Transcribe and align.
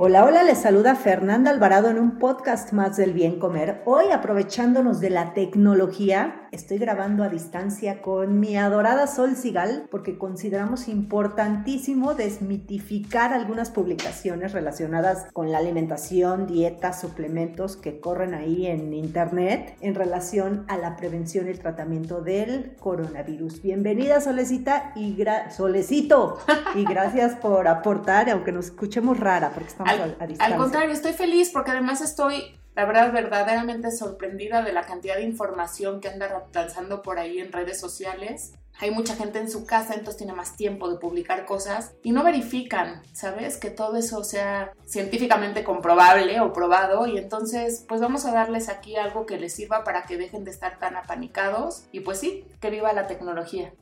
Hola, 0.00 0.24
hola, 0.24 0.44
les 0.44 0.58
saluda 0.58 0.94
Fernanda 0.94 1.50
Alvarado 1.50 1.90
en 1.90 1.98
un 1.98 2.20
podcast 2.20 2.72
más 2.72 2.96
del 2.96 3.12
bien 3.12 3.40
comer. 3.40 3.82
Hoy 3.84 4.12
aprovechándonos 4.12 5.00
de 5.00 5.10
la 5.10 5.34
tecnología, 5.34 6.46
estoy 6.52 6.78
grabando 6.78 7.24
a 7.24 7.28
distancia 7.28 8.00
con 8.00 8.38
mi 8.38 8.56
adorada 8.56 9.08
Sol 9.08 9.34
Sigal 9.34 9.88
porque 9.90 10.16
consideramos 10.16 10.86
importantísimo 10.86 12.14
desmitificar 12.14 13.32
algunas 13.32 13.72
publicaciones 13.72 14.52
relacionadas 14.52 15.26
con 15.32 15.50
la 15.50 15.58
alimentación, 15.58 16.46
dietas, 16.46 17.00
suplementos 17.00 17.76
que 17.76 17.98
corren 17.98 18.34
ahí 18.34 18.68
en 18.68 18.94
internet 18.94 19.76
en 19.80 19.96
relación 19.96 20.64
a 20.68 20.76
la 20.76 20.94
prevención 20.94 21.48
y 21.48 21.50
el 21.50 21.58
tratamiento 21.58 22.20
del 22.20 22.76
coronavirus. 22.78 23.62
Bienvenida 23.62 24.20
Solecita 24.20 24.92
y 24.94 25.18
Solecito 25.50 26.38
y 26.76 26.84
gracias 26.84 27.34
por 27.34 27.66
aportar, 27.66 28.30
aunque 28.30 28.52
nos 28.52 28.66
escuchemos 28.66 29.18
rara 29.18 29.50
porque 29.52 29.70
estamos 29.70 29.87
al, 29.88 30.56
contrario, 30.56 30.92
estoy 30.92 31.12
feliz 31.12 31.50
porque 31.52 31.70
además 31.70 32.00
estoy, 32.00 32.58
la 32.74 32.84
verdad, 32.84 33.12
verdaderamente 33.12 33.90
sorprendida 33.90 34.62
de 34.62 34.72
la 34.72 34.82
cantidad 34.86 35.16
de 35.16 35.22
información 35.22 36.00
que 36.00 36.08
anda 36.08 36.46
lanzando 36.52 37.02
por 37.02 37.18
ahí 37.18 37.38
en 37.38 37.52
redes 37.52 37.80
sociales. 37.80 38.52
Hay 38.80 38.92
mucha 38.92 39.16
gente 39.16 39.40
en 39.40 39.50
su 39.50 39.66
casa, 39.66 39.94
entonces 39.94 40.18
tiene 40.18 40.32
más 40.32 40.56
tiempo 40.56 40.88
de 40.88 40.98
publicar 40.98 41.46
cosas 41.46 41.94
y 42.04 42.12
no 42.12 42.22
verifican, 42.22 43.02
¿sabes? 43.12 43.56
Que 43.56 43.70
todo 43.70 43.96
eso 43.96 44.22
sea 44.22 44.72
científicamente 44.86 45.64
comprobable 45.64 46.40
o 46.40 46.52
probado 46.52 47.06
y 47.08 47.18
entonces 47.18 47.84
pues 47.88 48.00
vamos 48.00 48.24
a 48.24 48.32
darles 48.32 48.68
aquí 48.68 48.96
algo 48.96 49.26
que 49.26 49.38
les 49.38 49.52
sirva 49.52 49.82
para 49.82 50.04
que 50.04 50.16
dejen 50.16 50.44
de 50.44 50.52
estar 50.52 50.78
tan 50.78 50.94
apanicados 50.94 51.86
y 51.90 52.00
pues 52.00 52.20
sí, 52.20 52.44
que 52.60 52.70
viva 52.70 52.92
la 52.92 53.08
tecnología. 53.08 53.72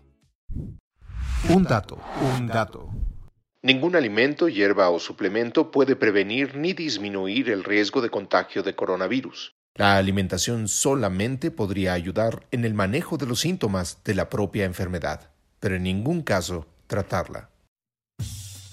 Un 1.49 1.63
dato, 1.63 1.99
un 2.39 2.47
dato. 2.47 2.91
Ningún 3.67 3.97
alimento, 3.97 4.49
hierba 4.49 4.91
o 4.91 5.01
suplemento 5.01 5.73
puede 5.73 5.97
prevenir 5.97 6.55
ni 6.55 6.73
disminuir 6.73 7.51
el 7.51 7.65
riesgo 7.65 8.01
de 8.01 8.11
contagio 8.11 8.63
de 8.63 8.77
coronavirus. 8.77 9.57
La 9.75 9.97
alimentación 9.97 10.69
solamente 10.69 11.51
podría 11.51 11.93
ayudar 11.93 12.47
en 12.53 12.65
el 12.65 12.75
manejo 12.75 13.19
de 13.19 13.27
los 13.27 13.41
síntomas 13.41 14.05
de 14.05 14.15
la 14.15 14.31
propia 14.31 14.67
enfermedad, 14.67 15.33
pero 15.59 15.75
en 15.75 15.83
ningún 15.83 16.23
caso 16.23 16.69
tratarla. 16.87 17.51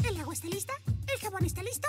¿El 0.08 0.16
agua 0.16 0.36
está 0.36 0.48
lista? 0.48 0.74
¿El 1.12 1.20
jabón 1.20 1.44
está 1.44 1.64
listo? 1.64 1.88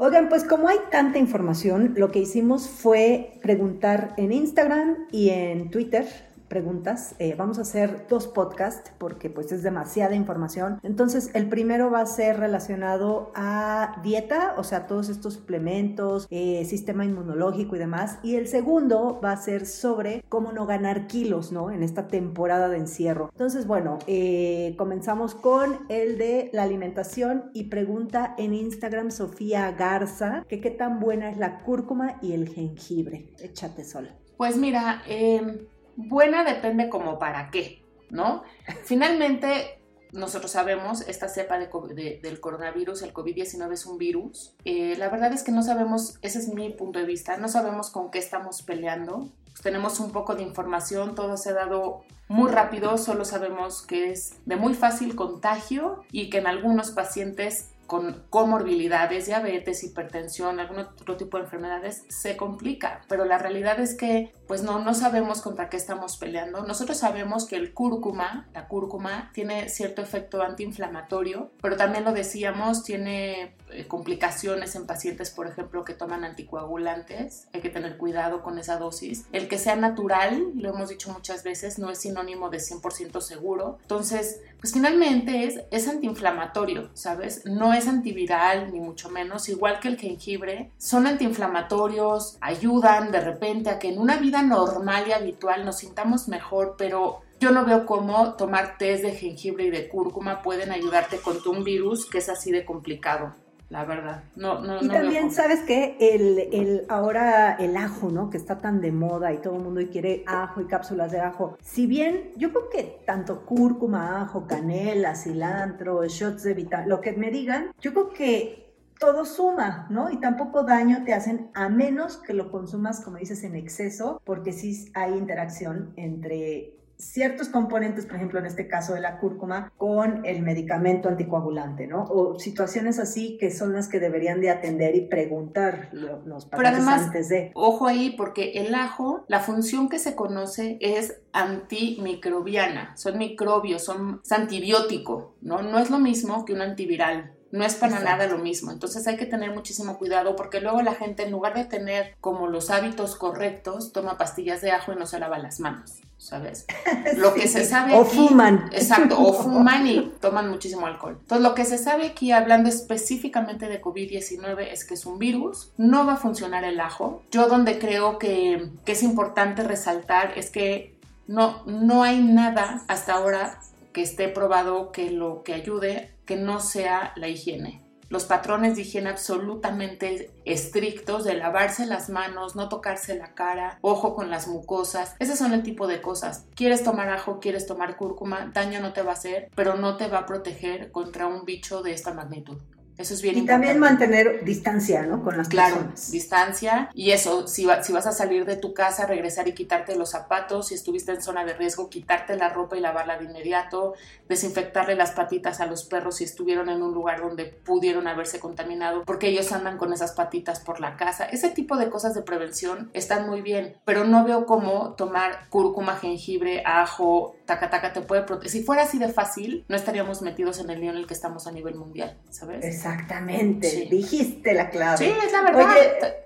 Oigan, 0.00 0.28
pues 0.28 0.44
como 0.44 0.68
hay 0.68 0.78
tanta 0.92 1.18
información, 1.18 1.94
lo 1.96 2.12
que 2.12 2.20
hicimos 2.20 2.68
fue 2.68 3.32
preguntar 3.42 4.14
en 4.16 4.30
Instagram 4.30 5.08
y 5.10 5.30
en 5.30 5.70
Twitter 5.70 6.06
preguntas. 6.48 7.14
Eh, 7.18 7.34
vamos 7.36 7.58
a 7.58 7.62
hacer 7.62 8.06
dos 8.08 8.26
podcasts 8.26 8.92
porque 8.98 9.30
pues 9.30 9.52
es 9.52 9.62
demasiada 9.62 10.14
información. 10.14 10.80
Entonces 10.82 11.30
el 11.34 11.48
primero 11.48 11.90
va 11.90 12.00
a 12.00 12.06
ser 12.06 12.38
relacionado 12.38 13.30
a 13.34 14.00
dieta, 14.02 14.54
o 14.56 14.64
sea, 14.64 14.86
todos 14.86 15.08
estos 15.08 15.34
suplementos, 15.34 16.26
eh, 16.30 16.64
sistema 16.64 17.04
inmunológico 17.04 17.76
y 17.76 17.78
demás. 17.78 18.18
Y 18.22 18.36
el 18.36 18.48
segundo 18.48 19.20
va 19.22 19.32
a 19.32 19.36
ser 19.36 19.66
sobre 19.66 20.24
cómo 20.28 20.52
no 20.52 20.66
ganar 20.66 21.06
kilos, 21.06 21.52
¿no? 21.52 21.70
En 21.70 21.82
esta 21.82 22.08
temporada 22.08 22.68
de 22.68 22.78
encierro. 22.78 23.30
Entonces, 23.32 23.66
bueno, 23.66 23.98
eh, 24.06 24.74
comenzamos 24.78 25.34
con 25.34 25.78
el 25.88 26.18
de 26.18 26.50
la 26.52 26.62
alimentación 26.62 27.50
y 27.54 27.64
pregunta 27.64 28.34
en 28.38 28.54
Instagram 28.54 29.10
Sofía 29.10 29.70
Garza 29.72 30.44
que 30.48 30.60
qué 30.60 30.70
tan 30.70 31.00
buena 31.00 31.30
es 31.30 31.38
la 31.38 31.60
cúrcuma 31.60 32.18
y 32.22 32.32
el 32.32 32.48
jengibre. 32.48 33.32
Échate 33.40 33.84
sol. 33.84 34.08
Pues 34.36 34.56
mira, 34.56 35.02
eh, 35.08 35.66
buena 35.98 36.44
depende 36.44 36.88
como 36.88 37.18
para 37.18 37.50
qué, 37.50 37.82
¿no? 38.08 38.44
Finalmente, 38.84 39.80
nosotros 40.12 40.52
sabemos, 40.52 41.02
esta 41.02 41.28
cepa 41.28 41.58
de, 41.58 42.20
del 42.22 42.40
coronavirus, 42.40 43.02
el 43.02 43.12
COVID-19 43.12 43.72
es 43.72 43.84
un 43.84 43.98
virus. 43.98 44.54
Eh, 44.64 44.94
la 44.96 45.08
verdad 45.08 45.32
es 45.32 45.42
que 45.42 45.50
no 45.50 45.62
sabemos, 45.62 46.18
ese 46.22 46.38
es 46.38 46.48
mi 46.48 46.70
punto 46.70 47.00
de 47.00 47.04
vista, 47.04 47.36
no 47.36 47.48
sabemos 47.48 47.90
con 47.90 48.10
qué 48.10 48.18
estamos 48.18 48.62
peleando. 48.62 49.28
Pues 49.46 49.60
tenemos 49.60 49.98
un 49.98 50.12
poco 50.12 50.36
de 50.36 50.44
información, 50.44 51.16
todo 51.16 51.36
se 51.36 51.50
ha 51.50 51.54
dado 51.54 52.04
muy 52.28 52.50
rápido, 52.50 52.96
solo 52.96 53.24
sabemos 53.24 53.84
que 53.84 54.12
es 54.12 54.36
de 54.46 54.56
muy 54.56 54.74
fácil 54.74 55.16
contagio 55.16 56.04
y 56.12 56.30
que 56.30 56.38
en 56.38 56.46
algunos 56.46 56.92
pacientes 56.92 57.70
con 57.88 58.22
comorbilidades, 58.28 59.24
diabetes, 59.26 59.82
hipertensión, 59.82 60.60
algún 60.60 60.80
otro 60.80 61.16
tipo 61.16 61.38
de 61.38 61.44
enfermedades, 61.44 62.04
se 62.08 62.36
complica. 62.36 63.00
Pero 63.08 63.24
la 63.24 63.38
realidad 63.38 63.80
es 63.80 63.94
que, 63.94 64.34
pues 64.46 64.62
no, 64.62 64.78
no 64.78 64.92
sabemos 64.92 65.40
contra 65.40 65.70
qué 65.70 65.78
estamos 65.78 66.18
peleando. 66.18 66.64
Nosotros 66.64 66.98
sabemos 66.98 67.46
que 67.46 67.56
el 67.56 67.72
cúrcuma, 67.72 68.46
la 68.52 68.68
cúrcuma, 68.68 69.30
tiene 69.32 69.70
cierto 69.70 70.02
efecto 70.02 70.42
antiinflamatorio, 70.42 71.50
pero 71.62 71.76
también 71.76 72.04
lo 72.04 72.12
decíamos, 72.12 72.84
tiene 72.84 73.54
eh, 73.70 73.86
complicaciones 73.88 74.74
en 74.74 74.86
pacientes, 74.86 75.30
por 75.30 75.46
ejemplo, 75.46 75.82
que 75.82 75.94
toman 75.94 76.24
anticoagulantes. 76.24 77.48
Hay 77.54 77.62
que 77.62 77.70
tener 77.70 77.96
cuidado 77.96 78.42
con 78.42 78.58
esa 78.58 78.76
dosis. 78.76 79.24
El 79.32 79.48
que 79.48 79.56
sea 79.56 79.76
natural, 79.76 80.52
lo 80.56 80.68
hemos 80.68 80.90
dicho 80.90 81.10
muchas 81.10 81.42
veces, 81.42 81.78
no 81.78 81.90
es 81.90 81.98
sinónimo 82.00 82.50
de 82.50 82.58
100% 82.58 83.22
seguro. 83.22 83.78
Entonces, 83.80 84.42
pues 84.60 84.74
finalmente 84.74 85.44
es, 85.44 85.60
es 85.70 85.88
antiinflamatorio, 85.88 86.90
¿sabes? 86.94 87.46
No 87.46 87.72
antiviral, 87.86 88.72
ni 88.72 88.80
mucho 88.80 89.10
menos, 89.10 89.48
igual 89.48 89.78
que 89.78 89.88
el 89.88 89.98
jengibre. 89.98 90.72
Son 90.78 91.06
antiinflamatorios, 91.06 92.38
ayudan 92.40 93.12
de 93.12 93.20
repente 93.20 93.70
a 93.70 93.78
que 93.78 93.88
en 93.88 93.98
una 93.98 94.16
vida 94.16 94.42
normal 94.42 95.04
y 95.06 95.12
habitual 95.12 95.64
nos 95.64 95.78
sintamos 95.78 96.28
mejor, 96.28 96.74
pero 96.76 97.20
yo 97.38 97.52
no 97.52 97.64
veo 97.64 97.86
cómo 97.86 98.34
tomar 98.34 98.78
test 98.78 99.04
de 99.04 99.12
jengibre 99.12 99.66
y 99.66 99.70
de 99.70 99.88
cúrcuma 99.88 100.42
pueden 100.42 100.72
ayudarte 100.72 101.18
contra 101.18 101.50
un 101.50 101.62
virus 101.62 102.06
que 102.06 102.18
es 102.18 102.28
así 102.28 102.50
de 102.50 102.64
complicado 102.64 103.34
la 103.70 103.84
verdad. 103.84 104.24
No, 104.34 104.60
no, 104.60 104.82
y 104.82 104.88
también, 104.88 105.30
¿sabes 105.30 105.60
qué? 105.60 105.96
El, 106.00 106.38
el, 106.52 106.86
ahora 106.88 107.52
el 107.54 107.76
ajo, 107.76 108.10
¿no? 108.10 108.30
Que 108.30 108.38
está 108.38 108.58
tan 108.58 108.80
de 108.80 108.92
moda 108.92 109.32
y 109.32 109.38
todo 109.38 109.56
el 109.56 109.62
mundo 109.62 109.80
quiere 109.90 110.24
ajo 110.26 110.60
y 110.60 110.66
cápsulas 110.66 111.12
de 111.12 111.20
ajo. 111.20 111.58
Si 111.60 111.86
bien 111.86 112.32
yo 112.36 112.50
creo 112.50 112.70
que 112.70 113.02
tanto 113.04 113.44
cúrcuma, 113.44 114.22
ajo, 114.22 114.46
canela, 114.46 115.14
cilantro, 115.14 116.04
shots 116.06 116.44
de 116.44 116.54
vital, 116.54 116.88
lo 116.88 117.00
que 117.00 117.12
me 117.12 117.30
digan, 117.30 117.72
yo 117.80 117.92
creo 117.92 118.08
que 118.10 118.68
todo 118.98 119.24
suma, 119.24 119.86
¿no? 119.90 120.10
Y 120.10 120.18
tampoco 120.18 120.64
daño 120.64 121.04
te 121.04 121.14
hacen 121.14 121.50
a 121.54 121.68
menos 121.68 122.16
que 122.16 122.34
lo 122.34 122.50
consumas, 122.50 123.00
como 123.00 123.18
dices, 123.18 123.44
en 123.44 123.54
exceso, 123.54 124.20
porque 124.24 124.52
sí 124.52 124.90
hay 124.94 125.12
interacción 125.12 125.92
entre 125.96 126.74
ciertos 126.98 127.48
componentes, 127.48 128.06
por 128.06 128.16
ejemplo, 128.16 128.38
en 128.38 128.46
este 128.46 128.68
caso 128.68 128.94
de 128.94 129.00
la 129.00 129.18
cúrcuma, 129.18 129.72
con 129.76 130.26
el 130.26 130.42
medicamento 130.42 131.08
anticoagulante, 131.08 131.86
¿no? 131.86 132.04
O 132.04 132.38
situaciones 132.38 132.98
así 132.98 133.38
que 133.38 133.50
son 133.50 133.72
las 133.72 133.88
que 133.88 134.00
deberían 134.00 134.40
de 134.40 134.50
atender 134.50 134.96
y 134.96 135.02
preguntar 135.02 135.88
los 135.92 136.46
pacientes 136.46 136.48
Pero 136.50 136.68
además, 136.68 137.02
antes 137.04 137.28
de. 137.28 137.52
Ojo 137.54 137.86
ahí, 137.86 138.10
porque 138.16 138.52
el 138.52 138.74
ajo, 138.74 139.24
la 139.28 139.40
función 139.40 139.88
que 139.88 139.98
se 139.98 140.14
conoce 140.14 140.78
es 140.80 141.20
antimicrobiana, 141.32 142.96
son 142.96 143.18
microbios, 143.18 143.84
son 143.84 144.20
es 144.24 144.32
antibiótico, 144.32 145.34
¿no? 145.40 145.62
No 145.62 145.78
es 145.78 145.90
lo 145.90 145.98
mismo 145.98 146.44
que 146.44 146.52
un 146.52 146.62
antiviral. 146.62 147.34
No 147.50 147.64
es 147.64 147.76
para 147.76 148.00
nada 148.00 148.26
lo 148.26 148.36
mismo. 148.36 148.70
Entonces 148.70 149.06
hay 149.06 149.16
que 149.16 149.24
tener 149.24 149.54
muchísimo 149.54 149.96
cuidado 149.96 150.36
porque 150.36 150.60
luego 150.60 150.82
la 150.82 150.94
gente 150.94 151.22
en 151.22 151.30
lugar 151.30 151.54
de 151.54 151.64
tener 151.64 152.14
como 152.20 152.46
los 152.46 152.70
hábitos 152.70 153.16
correctos, 153.16 153.92
toma 153.92 154.18
pastillas 154.18 154.60
de 154.60 154.70
ajo 154.70 154.92
y 154.92 154.96
no 154.96 155.06
se 155.06 155.18
lava 155.18 155.38
las 155.38 155.58
manos, 155.58 156.02
¿sabes? 156.18 156.66
Lo 157.16 157.32
que 157.32 157.48
se 157.48 157.64
sabe 157.64 157.94
o 157.94 158.04
fuman. 158.04 158.68
Exacto, 158.72 159.18
o 159.18 159.32
fuman 159.42 159.86
y 159.86 160.12
toman 160.20 160.50
muchísimo 160.50 160.86
alcohol. 160.86 161.16
Entonces 161.20 161.42
lo 161.42 161.54
que 161.54 161.64
se 161.64 161.78
sabe 161.78 162.08
aquí 162.08 162.32
hablando 162.32 162.68
específicamente 162.68 163.68
de 163.68 163.80
COVID-19 163.80 164.68
es 164.72 164.84
que 164.84 164.94
es 164.94 165.06
un 165.06 165.18
virus, 165.18 165.72
no 165.78 166.04
va 166.04 166.14
a 166.14 166.16
funcionar 166.16 166.64
el 166.64 166.80
ajo. 166.80 167.22
Yo 167.30 167.48
donde 167.48 167.78
creo 167.78 168.18
que, 168.18 168.70
que 168.84 168.92
es 168.92 169.02
importante 169.02 169.62
resaltar 169.62 170.36
es 170.36 170.50
que 170.50 170.98
no, 171.26 171.62
no 171.66 172.02
hay 172.02 172.20
nada 172.20 172.82
hasta 172.88 173.14
ahora 173.14 173.60
que 173.92 174.02
esté 174.02 174.28
probado 174.28 174.92
que 174.92 175.10
lo 175.10 175.42
que 175.42 175.54
ayude 175.54 176.14
que 176.26 176.36
no 176.36 176.60
sea 176.60 177.12
la 177.16 177.28
higiene. 177.28 177.87
Los 178.10 178.24
patrones 178.24 178.76
de 178.76 178.82
higiene 178.82 179.10
absolutamente 179.10 180.30
estrictos 180.46 181.24
de 181.24 181.34
lavarse 181.34 181.84
las 181.84 182.08
manos, 182.08 182.56
no 182.56 182.70
tocarse 182.70 183.16
la 183.16 183.34
cara, 183.34 183.78
ojo 183.82 184.14
con 184.14 184.30
las 184.30 184.48
mucosas, 184.48 185.14
ese 185.18 185.36
son 185.36 185.52
el 185.52 185.62
tipo 185.62 185.86
de 185.86 186.00
cosas. 186.00 186.46
Quieres 186.54 186.82
tomar 186.82 187.10
ajo, 187.10 187.38
quieres 187.38 187.66
tomar 187.66 187.96
cúrcuma, 187.96 188.50
daño 188.54 188.80
no 188.80 188.94
te 188.94 189.02
va 189.02 189.10
a 189.10 189.14
hacer, 189.14 189.50
pero 189.54 189.76
no 189.76 189.96
te 189.96 190.08
va 190.08 190.20
a 190.20 190.26
proteger 190.26 190.90
contra 190.90 191.26
un 191.26 191.44
bicho 191.44 191.82
de 191.82 191.92
esta 191.92 192.14
magnitud. 192.14 192.58
Eso 192.98 193.14
es 193.14 193.22
bien 193.22 193.38
y 193.38 193.46
también 193.46 193.78
mantener 193.78 194.44
distancia, 194.44 195.02
¿no? 195.02 195.22
Con 195.22 195.36
las 195.36 195.48
claro, 195.48 195.92
distancia. 196.10 196.90
Y 196.94 197.12
eso, 197.12 197.46
si, 197.46 197.66
si 197.82 197.92
vas 197.92 198.06
a 198.06 198.12
salir 198.12 198.44
de 198.44 198.56
tu 198.56 198.74
casa, 198.74 199.06
regresar 199.06 199.46
y 199.46 199.52
quitarte 199.52 199.96
los 199.96 200.10
zapatos, 200.10 200.68
si 200.68 200.74
estuviste 200.74 201.12
en 201.12 201.22
zona 201.22 201.44
de 201.44 201.54
riesgo, 201.54 201.88
quitarte 201.88 202.36
la 202.36 202.48
ropa 202.48 202.76
y 202.76 202.80
lavarla 202.80 203.16
de 203.16 203.26
inmediato, 203.26 203.94
desinfectarle 204.28 204.96
las 204.96 205.12
patitas 205.12 205.60
a 205.60 205.66
los 205.66 205.84
perros 205.84 206.16
si 206.16 206.24
estuvieron 206.24 206.68
en 206.68 206.82
un 206.82 206.92
lugar 206.92 207.20
donde 207.20 207.44
pudieron 207.44 208.08
haberse 208.08 208.40
contaminado, 208.40 209.04
porque 209.04 209.28
ellos 209.28 209.52
andan 209.52 209.78
con 209.78 209.92
esas 209.92 210.12
patitas 210.12 210.60
por 210.60 210.80
la 210.80 210.96
casa. 210.96 211.24
Ese 211.24 211.50
tipo 211.50 211.76
de 211.76 211.90
cosas 211.90 212.14
de 212.14 212.22
prevención 212.22 212.90
están 212.94 213.28
muy 213.28 213.42
bien, 213.42 213.76
pero 213.84 214.04
no 214.04 214.24
veo 214.24 214.44
cómo 214.44 214.94
tomar 214.94 215.48
cúrcuma, 215.50 215.96
jengibre, 215.96 216.62
ajo, 216.66 217.36
taca 217.46 217.70
taca 217.70 217.92
te 217.92 218.00
puede 218.00 218.22
proteger. 218.22 218.50
Si 218.50 218.62
fuera 218.62 218.82
así 218.82 218.98
de 218.98 219.08
fácil, 219.08 219.64
no 219.68 219.76
estaríamos 219.76 220.22
metidos 220.22 220.58
en 220.58 220.70
el 220.70 220.80
lío 220.80 220.90
en 220.90 220.96
el 220.96 221.06
que 221.06 221.14
estamos 221.14 221.46
a 221.46 221.52
nivel 221.52 221.76
mundial, 221.76 222.16
¿sabes? 222.30 222.64
Exactamente, 222.92 223.88
dijiste 223.90 224.54
la 224.54 224.70
clave. 224.70 224.98
Sí, 224.98 225.12
es 225.24 225.32
la 225.32 225.42
verdad. 225.42 225.76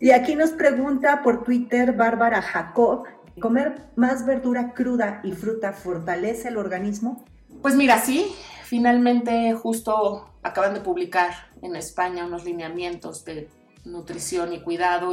y 0.01 0.11
aquí 0.11 0.35
nos 0.35 0.51
pregunta 0.51 1.23
por 1.23 1.45
Twitter 1.45 1.93
Bárbara 1.93 2.43
Jacob, 2.43 3.05
¿comer 3.41 3.89
más 3.97 4.27
verdura 4.27 4.73
cruda 4.73 5.21
y 5.25 5.33
fruta 5.33 5.73
fortalece 5.73 6.49
el 6.49 6.57
organismo? 6.57 7.25
Pues 7.61 7.75
mira, 7.75 7.99
sí, 7.99 8.35
finalmente 8.65 9.53
justo 9.55 10.31
acaban 10.43 10.75
de 10.75 10.81
publicar 10.81 11.33
en 11.63 11.77
España 11.77 12.27
unos 12.27 12.45
lineamientos 12.45 13.25
de 13.25 13.49
nutrición 13.85 14.53
y 14.53 14.61
cuidado 14.61 15.13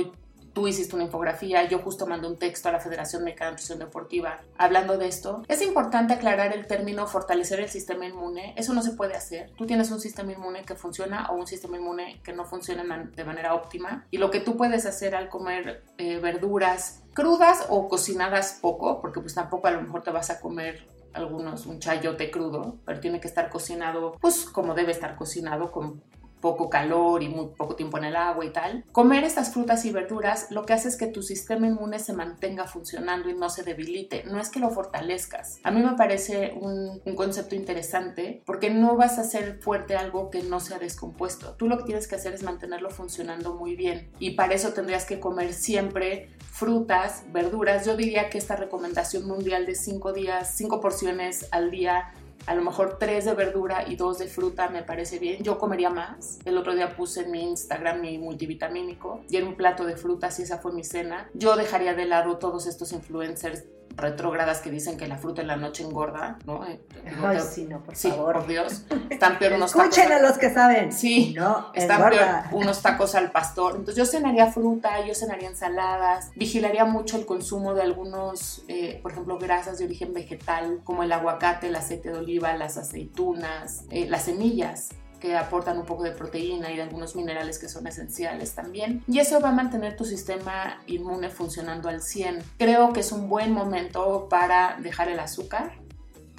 tú 0.60 0.68
hiciste 0.68 0.94
una 0.94 1.06
infografía, 1.06 1.70
yo 1.70 1.80
justo 1.80 2.06
mandé 2.06 2.28
un 2.28 2.38
texto 2.38 2.68
a 2.68 2.74
la 2.74 2.82
Federación 2.82 3.24
Mexicana 3.24 3.52
de 3.52 3.52
Nutrición 3.54 3.80
Deportiva 3.80 4.42
hablando 4.58 4.98
de 4.98 5.08
esto. 5.08 5.42
Es 5.48 5.62
importante 5.62 6.14
aclarar 6.14 6.52
el 6.52 6.68
término 6.68 7.08
fortalecer 7.08 7.62
el 7.62 7.70
sistema 7.70 8.06
inmune. 8.06 8.54
Eso 8.58 8.74
no 8.74 8.82
se 8.82 8.92
puede 8.92 9.16
hacer. 9.16 9.52
Tú 9.56 9.66
tienes 9.66 9.90
un 9.90 10.02
sistema 10.02 10.34
inmune 10.34 10.66
que 10.66 10.76
funciona 10.76 11.28
o 11.30 11.36
un 11.36 11.48
sistema 11.48 11.78
inmune 11.78 12.20
que 12.26 12.34
no 12.34 12.44
funciona 12.44 12.84
de 13.16 13.24
manera 13.24 13.54
óptima. 13.54 14.06
Y 14.12 14.18
lo 14.18 14.32
que 14.32 14.42
tú 14.42 14.58
puedes 14.58 14.86
hacer 14.86 15.16
al 15.16 15.30
comer 15.30 15.86
eh, 15.98 16.18
verduras 16.18 17.04
crudas 17.14 17.66
o 17.70 17.88
cocinadas 17.88 18.60
poco, 18.62 19.00
porque 19.00 19.22
pues 19.22 19.34
tampoco 19.34 19.68
a 19.68 19.72
lo 19.72 19.82
mejor 19.82 20.04
te 20.04 20.12
vas 20.12 20.30
a 20.30 20.42
comer 20.42 20.90
algunos 21.14 21.68
un 21.68 21.80
chayote 21.80 22.32
crudo, 22.32 22.76
pero 22.86 23.00
tiene 23.00 23.22
que 23.22 23.30
estar 23.30 23.50
cocinado 23.50 24.18
pues 24.20 24.46
como 24.46 24.74
debe 24.74 24.92
estar 24.92 25.16
cocinado 25.16 25.72
con 25.72 26.04
poco 26.42 26.70
calor 26.70 27.24
y 27.24 27.30
muy 27.30 27.48
poco 27.58 27.76
tiempo 27.76 27.98
en 27.98 28.06
el 28.06 28.16
agua 28.16 28.46
y 28.46 28.52
tal. 28.52 28.86
Comer 28.92 29.24
estas 29.24 29.54
frutas 29.54 29.86
y 29.86 29.92
verduras 29.92 30.48
lo 30.52 30.66
que 30.66 30.74
hace 30.74 30.88
es 30.88 30.98
que 30.98 31.08
tu 31.08 31.22
sistema 31.22 31.68
inmune 31.68 32.00
se 32.00 32.14
mantenga 32.14 32.66
funcionando 32.66 33.30
y 33.30 33.34
no 33.34 33.50
se 33.50 33.64
debilite. 33.64 34.24
No 34.26 34.40
es 34.40 34.50
que 34.50 34.60
lo 34.60 34.70
fortalezcas. 34.70 35.60
A 35.64 35.72
mí 35.72 35.82
me 35.82 35.96
parece 35.96 36.54
un, 36.60 37.02
un 37.04 37.16
concepto 37.16 37.56
interesante 37.56 38.42
porque 38.46 38.70
no 38.70 38.96
vas 38.96 39.18
a 39.18 39.22
hacer 39.22 39.60
fuerte 39.62 39.96
algo 39.96 40.30
que 40.30 40.44
no 40.44 40.60
sea 40.60 40.80
descompuesto. 40.80 41.54
Tú 41.54 41.68
lo 41.68 41.78
que 41.78 41.84
tienes 41.86 42.08
que 42.08 42.16
hacer 42.16 42.34
es 42.34 42.44
mantenerlo 42.44 42.90
funcionando 42.90 43.56
muy 43.56 43.76
bien 43.76 44.10
y 44.20 44.32
para 44.32 44.54
eso 44.54 44.74
tendrías 44.74 45.06
que 45.06 45.20
comer 45.20 45.54
siempre 45.54 46.30
frutas, 46.52 47.24
verduras. 47.32 47.86
Yo 47.86 47.96
diría 47.96 48.30
que 48.30 48.38
esta 48.38 48.56
recomendación 48.56 49.26
mundial 49.26 49.66
de 49.66 49.76
5 49.76 50.14
días, 50.14 50.54
5 50.56 50.82
porciones 50.82 51.48
al 51.52 51.72
día 51.72 52.12
a 52.50 52.56
lo 52.56 52.64
mejor 52.64 52.98
tres 52.98 53.26
de 53.26 53.36
verdura 53.36 53.88
y 53.88 53.96
dos 53.96 54.18
de 54.18 54.26
fruta 54.28 54.70
me 54.70 54.82
parece 54.82 55.20
bien. 55.20 55.44
Yo 55.44 55.60
comería 55.60 55.92
más. 55.92 56.40
El 56.46 56.58
otro 56.58 56.74
día 56.74 56.96
puse 56.96 57.22
en 57.22 57.30
mi 57.30 57.44
Instagram 57.44 58.02
mi 58.02 58.18
multivitamínico 58.18 59.22
y 59.30 59.38
en 59.38 59.46
un 59.46 59.56
plato 59.56 59.86
de 59.86 59.96
frutas 59.96 60.40
y 60.40 60.42
esa 60.42 60.58
fue 60.58 60.74
mi 60.74 60.84
cena. 60.84 61.30
Yo 61.36 61.56
dejaría 61.56 61.94
de 61.94 62.06
lado 62.06 62.40
todos 62.40 62.66
estos 62.66 62.92
influencers 62.92 63.66
retrógradas 64.02 64.60
que 64.60 64.72
dicen 64.72 64.98
que 64.98 65.08
la 65.08 65.18
fruta 65.18 65.42
en 65.42 65.48
la 65.48 65.56
noche 65.56 65.84
engorda, 65.84 66.38
¿no? 66.46 66.66
Eh, 66.68 66.80
Ay, 67.24 67.40
sí, 67.40 67.66
no, 67.66 67.84
por 67.84 67.96
sí, 67.96 68.10
favor. 68.10 68.34
por 68.34 68.48
Dios. 68.48 68.84
Están 69.10 69.40
peor 69.40 69.54
unos 69.54 69.72
tacos. 69.72 69.90
Escuchen 69.90 70.12
a 70.12 70.22
los 70.22 70.38
que 70.38 70.54
saben. 70.54 70.92
Sí, 70.92 71.34
no, 71.38 71.72
están 71.74 72.10
peor 72.10 72.24
unos 72.52 72.82
tacos 72.82 73.16
al 73.16 73.32
pastor. 73.32 73.76
Entonces 73.78 73.96
yo 73.96 74.06
cenaría 74.06 74.52
fruta, 74.52 75.06
yo 75.06 75.14
cenaría 75.16 75.50
ensaladas, 75.50 76.32
vigilaría 76.36 76.86
mucho 76.86 77.18
el 77.18 77.26
consumo 77.26 77.74
de 77.74 77.82
algunos, 77.82 78.64
eh, 78.68 79.00
por 79.02 79.12
ejemplo, 79.12 79.38
grasas 79.38 79.78
de 79.80 79.86
origen 79.86 80.14
vegetal, 80.14 80.82
como 80.84 81.04
el 81.04 81.12
aguacate, 81.12 81.68
el 81.68 81.76
aceite 81.76 82.10
de 82.12 82.18
oliva, 82.18 82.54
las 82.56 82.78
aceitunas, 82.78 83.84
eh, 83.90 84.08
las 84.10 84.24
semillas 84.24 84.90
que 85.20 85.36
aportan 85.36 85.78
un 85.78 85.86
poco 85.86 86.04
de 86.04 86.12
proteína 86.12 86.72
y 86.72 86.76
de 86.76 86.84
algunos 86.84 87.16
minerales 87.16 87.60
que 87.60 87.70
son 87.70 87.88
esenciales 87.88 88.56
también. 88.56 89.04
Y 89.08 89.20
eso 89.20 89.40
va 89.40 89.50
a 89.50 89.54
mantener 89.54 89.96
tu 89.96 90.06
sistema 90.06 90.82
inmune 90.88 91.30
funcionando 91.30 91.90
al 91.90 92.02
100. 92.02 92.44
Creo 92.58 92.94
que 92.94 93.02
es 93.02 93.12
un 93.12 93.30
buen 93.30 93.52
momento 93.52 94.28
para 94.30 94.78
dejar 94.82 95.10
el 95.10 95.20
azúcar 95.20 95.74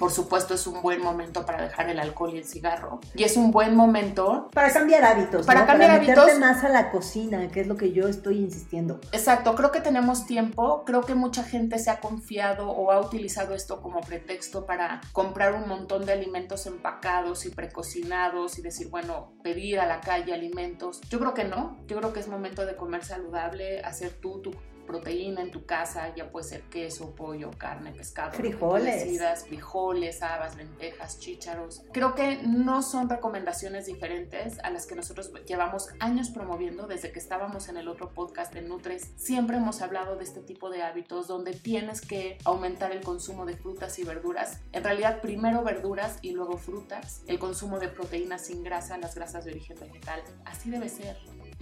por 0.01 0.11
supuesto, 0.11 0.55
es 0.55 0.65
un 0.65 0.81
buen 0.81 0.99
momento 0.99 1.45
para 1.45 1.61
dejar 1.61 1.87
el 1.87 1.99
alcohol 1.99 2.31
y 2.33 2.39
el 2.39 2.43
cigarro. 2.43 2.99
Y 3.13 3.23
es 3.23 3.37
un 3.37 3.51
buen 3.51 3.75
momento... 3.75 4.49
Para 4.51 4.73
cambiar 4.73 5.03
hábitos. 5.03 5.45
Para 5.45 5.67
cambiar 5.67 5.91
para 5.91 6.01
meterte 6.01 6.39
más 6.39 6.63
a 6.63 6.69
la 6.69 6.89
cocina, 6.89 7.47
que 7.49 7.61
es 7.61 7.67
lo 7.67 7.77
que 7.77 7.91
yo 7.91 8.07
estoy 8.07 8.39
insistiendo. 8.39 8.99
Exacto, 9.11 9.53
creo 9.53 9.71
que 9.71 9.79
tenemos 9.79 10.25
tiempo. 10.25 10.85
Creo 10.87 11.01
que 11.01 11.13
mucha 11.13 11.43
gente 11.43 11.77
se 11.77 11.91
ha 11.91 11.99
confiado 11.99 12.71
o 12.71 12.91
ha 12.91 12.99
utilizado 12.99 13.53
esto 13.53 13.83
como 13.83 14.01
pretexto 14.01 14.65
para 14.65 15.01
comprar 15.11 15.53
un 15.53 15.67
montón 15.67 16.03
de 16.07 16.13
alimentos 16.13 16.65
empacados 16.65 17.45
y 17.45 17.51
precocinados 17.51 18.57
y 18.57 18.63
decir, 18.63 18.89
bueno, 18.89 19.33
pedir 19.43 19.79
a 19.79 19.85
la 19.85 20.01
calle 20.01 20.33
alimentos. 20.33 20.99
Yo 21.11 21.19
creo 21.19 21.35
que 21.35 21.43
no. 21.43 21.77
Yo 21.85 21.97
creo 21.97 22.11
que 22.11 22.21
es 22.21 22.27
momento 22.27 22.65
de 22.65 22.75
comer 22.75 23.05
saludable, 23.05 23.81
hacer 23.81 24.13
tú 24.19 24.41
tu 24.41 24.51
proteína 24.91 25.41
en 25.41 25.51
tu 25.51 25.65
casa, 25.65 26.13
ya 26.13 26.29
puede 26.29 26.45
ser 26.45 26.63
queso, 26.63 27.15
pollo, 27.15 27.49
carne, 27.57 27.93
pescado, 27.93 28.33
frijoles, 28.33 29.05
frijoles, 29.47 30.21
habas, 30.21 30.57
lentejas, 30.57 31.17
chícharos. 31.17 31.83
Creo 31.93 32.13
que 32.13 32.43
no 32.43 32.81
son 32.81 33.09
recomendaciones 33.09 33.85
diferentes 33.85 34.59
a 34.59 34.69
las 34.69 34.85
que 34.85 34.95
nosotros 34.95 35.31
llevamos 35.47 35.87
años 36.01 36.29
promoviendo 36.29 36.87
desde 36.87 37.13
que 37.13 37.19
estábamos 37.19 37.69
en 37.69 37.77
el 37.77 37.87
otro 37.87 38.13
podcast 38.13 38.53
de 38.53 38.63
Nutres. 38.63 39.13
Siempre 39.15 39.55
hemos 39.55 39.81
hablado 39.81 40.17
de 40.17 40.25
este 40.25 40.41
tipo 40.41 40.69
de 40.69 40.83
hábitos 40.83 41.25
donde 41.25 41.53
tienes 41.53 42.01
que 42.01 42.37
aumentar 42.43 42.91
el 42.91 43.01
consumo 43.01 43.45
de 43.45 43.55
frutas 43.55 43.97
y 43.97 44.03
verduras. 44.03 44.59
En 44.73 44.83
realidad, 44.83 45.21
primero 45.21 45.63
verduras 45.63 46.19
y 46.21 46.31
luego 46.31 46.57
frutas. 46.57 47.21
El 47.27 47.39
consumo 47.39 47.79
de 47.79 47.87
proteínas 47.87 48.41
sin 48.41 48.61
grasa, 48.61 48.97
las 48.97 49.15
grasas 49.15 49.45
de 49.45 49.51
origen 49.51 49.77
vegetal. 49.79 50.21
Así 50.43 50.69
debe 50.69 50.89
ser. 50.89 51.15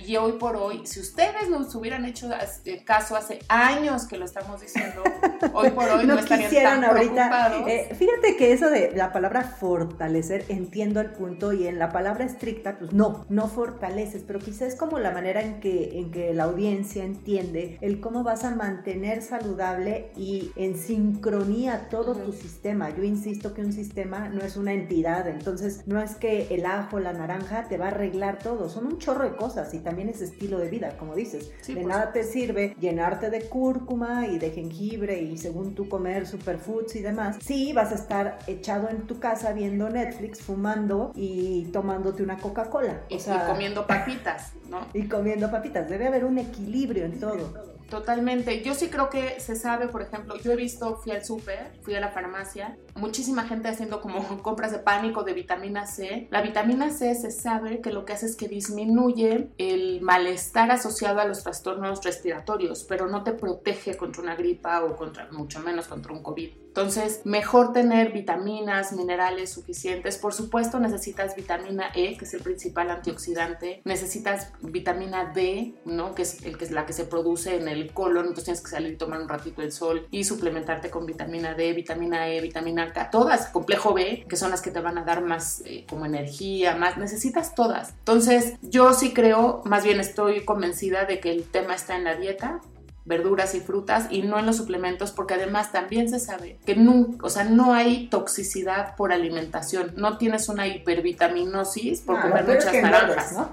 Y 0.05 0.15
hoy 0.17 0.33
por 0.33 0.55
hoy, 0.55 0.85
si 0.85 0.99
ustedes 0.99 1.49
nos 1.49 1.73
hubieran 1.75 2.05
hecho 2.05 2.29
eh, 2.65 2.83
caso 2.85 3.15
hace 3.15 3.39
años 3.47 4.05
que 4.07 4.17
lo 4.17 4.25
estamos 4.25 4.61
diciendo, 4.61 5.03
hoy 5.53 5.71
por 5.71 5.89
hoy 5.89 6.05
no, 6.05 6.17
estarían 6.17 6.81
tan 6.81 6.83
ahorita. 6.85 7.63
Eh, 7.67 7.93
fíjate 7.95 8.35
que 8.37 8.53
eso 8.53 8.69
de 8.69 8.91
la 8.95 9.11
palabra 9.11 9.41
fortalecer, 9.43 10.45
entiendo 10.49 11.01
el 11.01 11.11
punto, 11.11 11.53
y 11.53 11.67
en 11.67 11.79
la 11.79 11.91
palabra 11.91 12.25
estricta, 12.25 12.77
pues 12.77 12.93
no, 12.93 13.25
no 13.29 13.47
fortaleces, 13.47 14.23
pero 14.25 14.39
quizás 14.39 14.69
es 14.69 14.75
como 14.75 14.99
la 14.99 15.11
manera 15.11 15.41
en 15.41 15.59
que, 15.59 15.99
en 15.99 16.11
que 16.11 16.33
la 16.33 16.45
audiencia 16.45 17.03
entiende 17.03 17.77
el 17.81 17.99
cómo 17.99 18.23
vas 18.23 18.43
a 18.43 18.55
mantener 18.55 19.21
saludable 19.21 20.11
y 20.15 20.51
en 20.55 20.77
sincronía 20.77 21.89
todo 21.89 22.15
tu 22.15 22.31
sistema. 22.31 22.89
Yo 22.95 23.03
insisto 23.03 23.53
que 23.53 23.61
un 23.61 23.73
sistema 23.73 24.29
no 24.29 24.41
es 24.41 24.55
una 24.55 24.73
entidad, 24.73 25.27
entonces 25.27 25.83
no 25.87 26.01
es 26.01 26.15
que 26.15 26.47
el 26.51 26.65
ajo, 26.65 26.99
la 26.99 27.13
naranja 27.13 27.67
te 27.67 27.77
va 27.77 27.85
a 27.85 27.89
arreglar 27.89 28.39
todo, 28.39 28.69
son 28.69 28.87
un 28.87 28.97
chorro 28.97 29.23
de 29.23 29.35
cosas 29.35 29.73
y 29.73 29.79
también 29.89 30.09
es 30.09 30.21
estilo 30.21 30.59
de 30.59 30.69
vida, 30.69 30.95
como 30.99 31.15
dices. 31.15 31.51
de 31.65 31.83
nada 31.83 32.13
te 32.13 32.23
sirve 32.23 32.75
llenarte 32.79 33.31
de 33.31 33.49
cúrcuma 33.49 34.27
y 34.27 34.37
de 34.37 34.51
jengibre 34.51 35.19
y 35.19 35.35
según 35.39 35.73
tú 35.73 35.89
comer 35.89 36.27
superfoods 36.27 36.95
y 36.95 37.01
demás. 37.01 37.37
Sí, 37.41 37.73
vas 37.73 37.91
a 37.91 37.95
estar 37.95 38.37
echado 38.45 38.87
en 38.89 39.07
tu 39.07 39.19
casa 39.19 39.51
viendo 39.51 39.89
Netflix, 39.89 40.41
fumando 40.41 41.11
y 41.15 41.63
tomándote 41.73 42.21
una 42.21 42.37
Coca-Cola. 42.37 43.01
Y, 43.09 43.17
comiendo 43.47 43.87
papitas, 43.87 44.53
¿no? 44.69 44.85
Y 44.93 45.07
comiendo 45.07 45.49
papitas. 45.49 45.89
Debe 45.89 46.05
haber 46.05 46.23
un 46.23 46.37
equilibrio 46.37 47.05
en 47.05 47.19
todo. 47.19 47.78
Totalmente. 47.89 48.61
Yo 48.61 48.75
sí 48.75 48.89
creo 48.89 49.09
que 49.09 49.39
se 49.39 49.55
sabe, 49.55 49.87
por 49.87 50.01
ejemplo, 50.01 50.35
yo 50.37 50.51
he 50.51 50.55
visto, 50.55 50.97
fui 50.97 51.11
al 51.11 51.25
súper, 51.25 51.71
fui 51.81 51.95
a 51.95 51.99
la 51.99 52.09
farmacia, 52.09 52.77
muchísima 52.95 53.45
gente 53.45 53.67
haciendo 53.67 53.99
como 54.01 54.19
compras 54.43 54.71
de 54.71 54.79
pánico 54.79 55.23
de 55.23 55.33
vitamina 55.33 55.87
C. 55.87 56.27
La 56.29 56.41
vitamina 56.41 56.91
C 56.91 57.15
se 57.15 57.31
sabe 57.31 57.81
que 57.81 57.91
lo 57.91 58.05
que 58.05 58.13
hace 58.13 58.27
es 58.27 58.35
que 58.35 58.47
disminuye 58.47 59.49
el 59.57 60.01
malestar 60.01 60.71
asociado 60.71 61.19
a 61.19 61.25
los 61.25 61.43
trastornos 61.43 62.03
respiratorios, 62.03 62.83
pero 62.83 63.07
no 63.07 63.23
te 63.23 63.31
protege 63.31 63.97
contra 63.97 64.21
una 64.21 64.35
gripa 64.35 64.83
o 64.83 64.95
contra, 64.95 65.27
mucho 65.31 65.59
menos 65.59 65.87
contra 65.87 66.13
un 66.13 66.21
COVID. 66.21 66.69
Entonces, 66.69 67.21
mejor 67.25 67.73
tener 67.73 68.13
vitaminas, 68.13 68.93
minerales 68.93 69.51
suficientes. 69.51 70.17
Por 70.17 70.33
supuesto, 70.33 70.79
necesitas 70.79 71.35
vitamina 71.35 71.91
E, 71.95 72.15
que 72.15 72.25
es 72.25 72.33
el 72.35 72.41
principal 72.41 72.91
antioxidante. 72.91 73.81
Necesitas 73.85 74.53
vitamina 74.61 75.33
D, 75.33 75.73
¿no? 75.85 76.13
Que 76.13 76.21
es, 76.21 76.43
el, 76.43 76.57
que 76.59 76.65
es 76.65 76.71
la 76.71 76.85
que 76.85 76.93
se 76.93 77.05
produce 77.05 77.55
en 77.55 77.67
el 77.67 77.78
colon. 77.87 78.27
Entonces, 78.27 78.45
tienes 78.45 78.61
que 78.61 78.69
salir 78.69 78.93
y 78.93 78.97
tomar 78.97 79.21
un 79.21 79.29
ratito 79.29 79.61
el 79.61 79.71
sol 79.71 80.07
y 80.11 80.23
suplementarte 80.23 80.89
con 80.89 81.05
vitamina 81.05 81.53
D, 81.53 81.73
vitamina 81.73 82.27
E, 82.29 82.41
vitamina 82.41 82.91
K, 82.93 83.09
todas, 83.09 83.47
complejo 83.47 83.93
B, 83.93 84.25
que 84.27 84.35
son 84.35 84.51
las 84.51 84.61
que 84.61 84.71
te 84.71 84.79
van 84.79 84.97
a 84.97 85.03
dar 85.03 85.21
más 85.21 85.61
eh, 85.65 85.85
como 85.89 86.05
energía, 86.05 86.75
más. 86.75 86.97
Necesitas 86.97 87.55
todas. 87.55 87.89
Entonces, 87.99 88.55
yo 88.61 88.93
sí 88.93 89.13
creo, 89.13 89.61
más 89.65 89.83
bien 89.83 89.99
estoy 89.99 90.45
convencida 90.45 91.05
de 91.05 91.19
que 91.19 91.31
el 91.31 91.43
tema 91.43 91.75
está 91.75 91.95
en 91.95 92.03
la 92.03 92.15
dieta 92.15 92.61
verduras 93.09 93.55
y 93.55 93.59
frutas 93.59 94.07
y 94.11 94.21
no 94.21 94.37
en 94.37 94.45
los 94.45 94.57
suplementos 94.57 95.11
porque 95.11 95.33
además 95.33 95.71
también 95.71 96.09
se 96.09 96.19
sabe 96.19 96.59
que 96.65 96.75
nunca, 96.75 97.25
o 97.25 97.29
sea, 97.29 97.43
no 97.43 97.73
hay 97.73 98.07
toxicidad 98.07 98.95
por 98.95 99.11
alimentación, 99.11 99.93
no 99.97 100.17
tienes 100.19 100.47
una 100.47 100.67
hipervitaminosis 100.67 102.01
por 102.01 102.21
comer 102.21 102.45
muchas 102.45 102.73
naranjas. 102.73 103.33
¿no? 103.33 103.49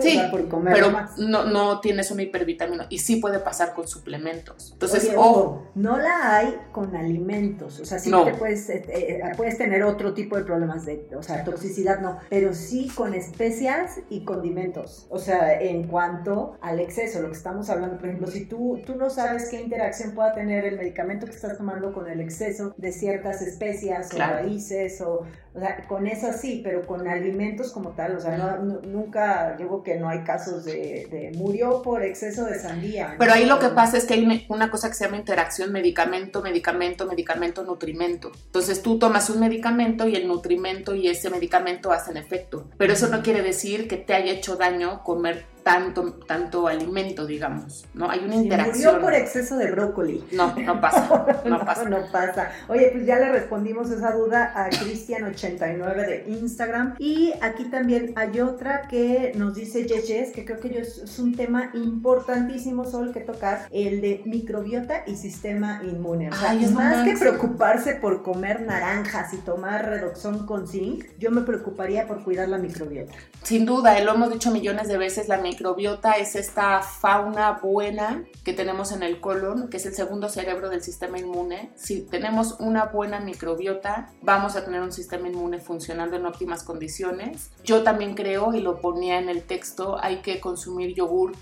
Sí, 0.00 0.20
pero 0.64 0.92
no, 1.18 1.44
no 1.44 1.80
tienes 1.80 2.10
una 2.10 2.22
hipervitamina 2.22 2.86
y 2.88 2.98
sí 2.98 3.16
puede 3.16 3.38
pasar 3.38 3.74
con 3.74 3.88
suplementos. 3.88 4.72
Entonces, 4.72 5.12
ojo, 5.16 5.70
no 5.74 5.98
la 5.98 6.36
hay 6.36 6.56
con 6.72 6.94
alimentos, 6.96 7.80
o 7.80 7.84
sea, 7.84 7.98
sí 7.98 8.10
te 8.10 8.34
puedes, 8.34 8.68
eh, 8.70 8.84
eh, 8.88 9.22
puedes 9.36 9.58
tener 9.58 9.82
otro 9.82 10.14
tipo 10.14 10.36
de 10.36 10.44
problemas 10.44 10.84
de, 10.84 11.08
o 11.16 11.22
sea, 11.22 11.44
toxicidad 11.44 12.00
no, 12.00 12.18
pero 12.28 12.54
sí 12.54 12.90
con 12.94 13.14
especias 13.14 14.00
y 14.10 14.24
condimentos. 14.24 15.06
O 15.10 15.18
sea, 15.18 15.60
en 15.60 15.86
cuanto 15.86 16.56
al 16.60 16.80
exceso, 16.80 17.20
lo 17.20 17.28
que 17.28 17.36
estamos 17.36 17.70
hablando, 17.70 17.98
por 17.98 18.08
ejemplo, 18.08 18.28
si 18.28 18.46
tú, 18.46 18.80
tú 18.86 18.96
no 18.96 19.10
sabes 19.10 19.48
qué 19.48 19.60
interacción 19.60 20.12
pueda 20.12 20.34
tener 20.34 20.64
el 20.64 20.76
medicamento 20.76 21.26
que 21.26 21.32
estás 21.32 21.56
tomando 21.56 21.92
con 21.92 22.08
el 22.08 22.20
exceso 22.20 22.74
de 22.76 22.92
ciertas 22.92 23.42
especias 23.42 24.12
o 24.14 24.18
raíces 24.18 25.00
o, 25.00 25.26
o 25.54 25.60
sea, 25.60 25.86
con 25.86 26.06
eso 26.06 26.32
sí, 26.32 26.60
pero 26.64 26.84
con 26.84 27.06
alimentos 27.06 27.72
como 27.72 27.90
tal, 27.90 28.16
o 28.16 28.20
sea, 28.20 28.36
no, 28.36 28.80
nunca 28.82 29.54
digo 29.56 29.83
que 29.84 29.96
no 29.96 30.08
hay 30.08 30.24
casos 30.24 30.64
de, 30.64 31.32
murió 31.36 31.82
por 31.82 32.02
exceso 32.02 32.44
de 32.44 32.58
sandía. 32.58 33.14
Pero 33.18 33.32
ahí 33.32 33.46
lo 33.46 33.58
que 33.58 33.68
pasa 33.68 33.96
es 33.96 34.04
que 34.04 34.14
hay 34.14 34.46
una 34.48 34.70
cosa 34.70 34.88
que 34.88 34.94
se 34.94 35.04
llama 35.04 35.16
interacción 35.18 35.72
medicamento, 35.72 36.42
medicamento, 36.42 37.06
medicamento, 37.06 37.62
nutrimento. 37.62 38.32
Entonces 38.46 38.82
tú 38.82 38.98
tomas 38.98 39.30
un 39.30 39.40
medicamento 39.40 40.08
y 40.08 40.16
el 40.16 40.26
nutrimento 40.26 40.94
y 40.94 41.08
ese 41.08 41.30
medicamento 41.30 41.92
hacen 41.92 42.16
efecto, 42.16 42.68
pero 42.78 42.92
eso 42.92 43.08
no 43.08 43.22
quiere 43.22 43.42
decir 43.42 43.86
que 43.86 43.96
te 43.96 44.14
haya 44.14 44.32
hecho 44.32 44.56
daño 44.56 45.02
comer 45.04 45.53
tanto, 45.64 46.12
tanto 46.26 46.68
alimento, 46.68 47.26
digamos, 47.26 47.86
¿no? 47.94 48.10
Hay 48.10 48.20
una 48.20 48.36
interacción. 48.36 48.96
Murió 48.96 49.00
por 49.00 49.14
exceso 49.14 49.56
de 49.56 49.70
brócoli. 49.70 50.22
No, 50.32 50.54
no 50.54 50.80
pasa, 50.80 51.08
no, 51.46 51.64
pasa. 51.64 51.88
No 51.88 51.98
pasa. 52.12 52.50
Oye, 52.68 52.90
pues 52.92 53.06
ya 53.06 53.18
le 53.18 53.32
respondimos 53.32 53.90
esa 53.90 54.12
duda 54.12 54.52
a 54.54 54.68
Cristian89 54.70 56.06
de 56.06 56.24
Instagram. 56.28 56.94
Y 56.98 57.32
aquí 57.40 57.64
también 57.64 58.12
hay 58.16 58.40
otra 58.40 58.82
que 58.88 59.32
nos 59.36 59.54
dice 59.54 59.86
Yeches, 59.86 60.32
que 60.32 60.44
creo 60.44 60.60
que 60.60 60.78
es 60.78 61.18
un 61.18 61.34
tema 61.34 61.70
importantísimo, 61.72 62.84
Sol, 62.84 63.12
que 63.12 63.20
tocar, 63.20 63.66
el 63.72 64.02
de 64.02 64.22
microbiota 64.26 65.04
y 65.06 65.16
sistema 65.16 65.80
inmune. 65.82 66.28
O 66.28 66.34
sea, 66.34 66.50
Ay, 66.50 66.66
más 66.66 67.04
que 67.04 67.16
preocuparse 67.16 67.94
por 67.94 68.22
comer 68.22 68.60
naranjas 68.62 69.32
y 69.32 69.38
tomar 69.38 69.88
redoxón 69.88 70.44
con 70.44 70.68
zinc, 70.68 71.06
yo 71.18 71.30
me 71.30 71.40
preocuparía 71.40 72.06
por 72.06 72.22
cuidar 72.22 72.50
la 72.50 72.58
microbiota. 72.58 73.14
Sin 73.42 73.64
duda, 73.64 73.98
lo 74.00 74.14
hemos 74.14 74.30
dicho 74.30 74.50
millones 74.50 74.88
de 74.88 74.98
veces, 74.98 75.28
la 75.28 75.38
microbiota 75.54 76.14
es 76.14 76.34
esta 76.34 76.82
fauna 76.82 77.60
buena 77.62 78.24
que 78.42 78.52
tenemos 78.52 78.90
en 78.90 79.04
el 79.04 79.20
colon, 79.20 79.68
que 79.68 79.76
es 79.76 79.86
el 79.86 79.94
segundo 79.94 80.28
cerebro 80.28 80.68
del 80.68 80.82
sistema 80.82 81.16
inmune. 81.16 81.70
Si 81.76 82.00
tenemos 82.00 82.56
una 82.58 82.86
buena 82.86 83.20
microbiota, 83.20 84.10
vamos 84.20 84.56
a 84.56 84.64
tener 84.64 84.82
un 84.82 84.90
sistema 84.90 85.28
inmune 85.28 85.60
funcionando 85.60 86.16
en 86.16 86.26
óptimas 86.26 86.64
condiciones. 86.64 87.52
Yo 87.62 87.84
también 87.84 88.16
creo, 88.16 88.52
y 88.52 88.60
lo 88.60 88.80
ponía 88.80 89.20
en 89.20 89.28
el 89.28 89.44
texto, 89.44 89.96
hay 90.02 90.22
que 90.22 90.40
consumir 90.40 90.92
yogurt 90.92 91.38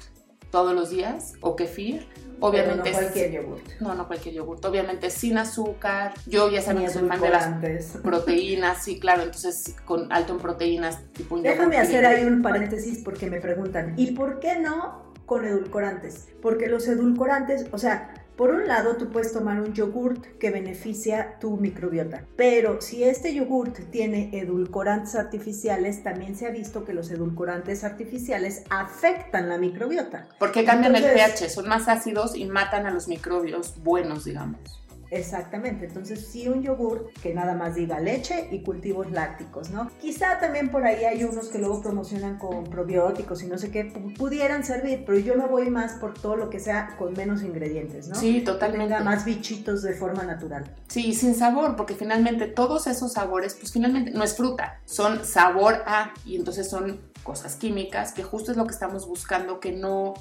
todos 0.52 0.74
los 0.74 0.90
días 0.90 1.32
o 1.40 1.56
kefir 1.56 2.06
Obviamente. 2.42 2.90
no 2.90 2.98
cualquier 2.98 3.30
yogurt. 3.30 3.80
No, 3.80 3.94
no 3.94 4.06
cualquier 4.06 4.34
yogurt. 4.34 4.64
Obviamente 4.64 5.10
sin 5.10 5.38
azúcar. 5.38 6.12
Yo 6.26 6.50
ya 6.50 6.60
saben 6.60 6.84
que 6.84 6.90
soy 6.90 7.08
fan 7.08 7.20
de 7.20 7.30
las 7.30 7.96
proteínas, 8.02 8.82
sí, 8.82 8.98
claro. 8.98 9.22
Entonces, 9.22 9.76
con 9.84 10.12
alto 10.12 10.34
en 10.34 10.38
proteínas, 10.40 10.98
tipo 11.12 11.36
un 11.36 11.42
Déjame 11.42 11.78
hacer 11.78 12.04
ahí 12.04 12.24
un 12.24 12.42
paréntesis 12.42 13.00
porque 13.04 13.30
me 13.30 13.40
preguntan, 13.40 13.94
¿y 13.96 14.12
por 14.12 14.40
qué 14.40 14.58
no 14.58 15.12
con 15.24 15.44
edulcorantes? 15.44 16.28
Porque 16.42 16.66
los 16.66 16.88
edulcorantes, 16.88 17.66
o 17.70 17.78
sea, 17.78 18.12
por 18.36 18.50
un 18.50 18.66
lado, 18.66 18.96
tú 18.96 19.10
puedes 19.10 19.32
tomar 19.32 19.60
un 19.60 19.72
yogurt 19.72 20.24
que 20.38 20.50
beneficia 20.50 21.38
tu 21.38 21.56
microbiota, 21.56 22.24
pero 22.36 22.80
si 22.80 23.04
este 23.04 23.34
yogurt 23.34 23.78
tiene 23.90 24.30
edulcorantes 24.32 25.14
artificiales, 25.14 26.02
también 26.02 26.36
se 26.36 26.46
ha 26.46 26.50
visto 26.50 26.84
que 26.84 26.94
los 26.94 27.10
edulcorantes 27.10 27.84
artificiales 27.84 28.64
afectan 28.70 29.48
la 29.48 29.58
microbiota. 29.58 30.28
Porque 30.38 30.64
cambian 30.64 30.96
el 30.96 31.04
pH, 31.04 31.50
son 31.50 31.68
más 31.68 31.88
ácidos 31.88 32.34
y 32.36 32.46
matan 32.46 32.86
a 32.86 32.90
los 32.90 33.08
microbios 33.08 33.74
buenos, 33.82 34.24
digamos. 34.24 34.81
Exactamente, 35.12 35.84
entonces 35.84 36.26
sí 36.26 36.48
un 36.48 36.62
yogur 36.62 37.10
que 37.22 37.34
nada 37.34 37.54
más 37.54 37.74
diga 37.74 38.00
leche 38.00 38.48
y 38.50 38.62
cultivos 38.62 39.10
lácticos, 39.10 39.68
¿no? 39.68 39.90
Quizá 40.00 40.38
también 40.40 40.70
por 40.70 40.86
ahí 40.86 41.04
hay 41.04 41.22
unos 41.22 41.48
que 41.48 41.58
luego 41.58 41.82
promocionan 41.82 42.38
con 42.38 42.64
probióticos 42.64 43.42
y 43.42 43.46
no 43.46 43.58
sé 43.58 43.70
qué, 43.70 43.84
pudieran 44.16 44.64
servir, 44.64 45.04
pero 45.04 45.18
yo 45.18 45.36
me 45.36 45.46
voy 45.46 45.68
más 45.68 45.92
por 45.94 46.14
todo 46.14 46.36
lo 46.36 46.48
que 46.48 46.60
sea 46.60 46.96
con 46.96 47.12
menos 47.12 47.42
ingredientes, 47.42 48.08
¿no? 48.08 48.14
Sí, 48.14 48.40
totalmente. 48.40 48.86
Que 48.86 48.94
tenga 48.94 49.04
más 49.04 49.26
bichitos 49.26 49.82
de 49.82 49.92
forma 49.92 50.22
natural. 50.22 50.64
Sí, 50.88 51.14
sin 51.14 51.34
sabor, 51.34 51.76
porque 51.76 51.94
finalmente 51.94 52.46
todos 52.46 52.86
esos 52.86 53.12
sabores, 53.12 53.52
pues 53.52 53.70
finalmente 53.70 54.12
no 54.12 54.24
es 54.24 54.34
fruta, 54.34 54.80
son 54.86 55.26
sabor 55.26 55.82
a, 55.84 56.14
y 56.24 56.36
entonces 56.36 56.70
son 56.70 57.02
cosas 57.22 57.56
químicas 57.56 58.12
que 58.12 58.22
justo 58.22 58.50
es 58.50 58.56
lo 58.56 58.64
que 58.64 58.72
estamos 58.72 59.06
buscando 59.06 59.60
que 59.60 59.72
no 59.72 60.14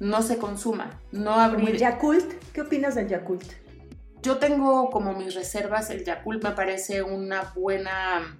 no 0.00 0.22
se 0.22 0.38
consuma, 0.38 1.00
no 1.10 1.34
abrir. 1.34 1.70
el 1.70 1.78
Yakult? 1.78 2.24
¿Qué 2.52 2.60
opinas 2.60 2.94
del 2.94 3.08
Yakult? 3.08 3.67
Yo 4.22 4.38
tengo 4.38 4.90
como 4.90 5.14
mis 5.14 5.34
reservas, 5.34 5.90
el 5.90 6.04
Yakult 6.04 6.42
me 6.42 6.50
parece 6.52 7.02
una 7.02 7.52
buena, 7.54 8.36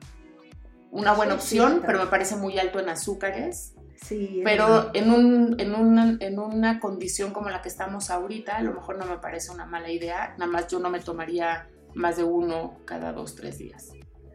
una 0.91 1.13
buena 1.13 1.35
opción, 1.35 1.83
pero 1.87 2.01
me 2.01 2.07
parece 2.07 2.37
muy 2.37 2.59
alto 2.59 2.81
en 2.81 2.89
azúcares. 2.89 3.75
Sí, 4.03 4.43
pero 4.45 4.91
en, 4.95 5.11
un, 5.11 5.57
en, 5.59 5.75
una, 5.75 6.17
en 6.21 6.39
una 6.39 6.79
condición 6.79 7.33
como 7.33 7.51
la 7.51 7.63
que 7.63 7.69
estamos 7.69 8.11
ahorita, 8.11 8.57
a 8.57 8.63
lo 8.63 8.73
mejor 8.73 8.97
no 8.97 9.07
me 9.07 9.19
parece 9.19 9.51
una 9.51 9.67
mala 9.67 9.91
idea, 9.91 10.35
nada 10.39 10.51
más 10.51 10.69
yo 10.69 10.79
no 10.79 10.89
me 10.89 11.01
tomaría 11.01 11.69
más 11.95 12.17
de 12.17 12.25
uno 12.25 12.79
cada 12.85 13.13
dos, 13.13 13.35
tres 13.35 13.59
días. 13.59 13.91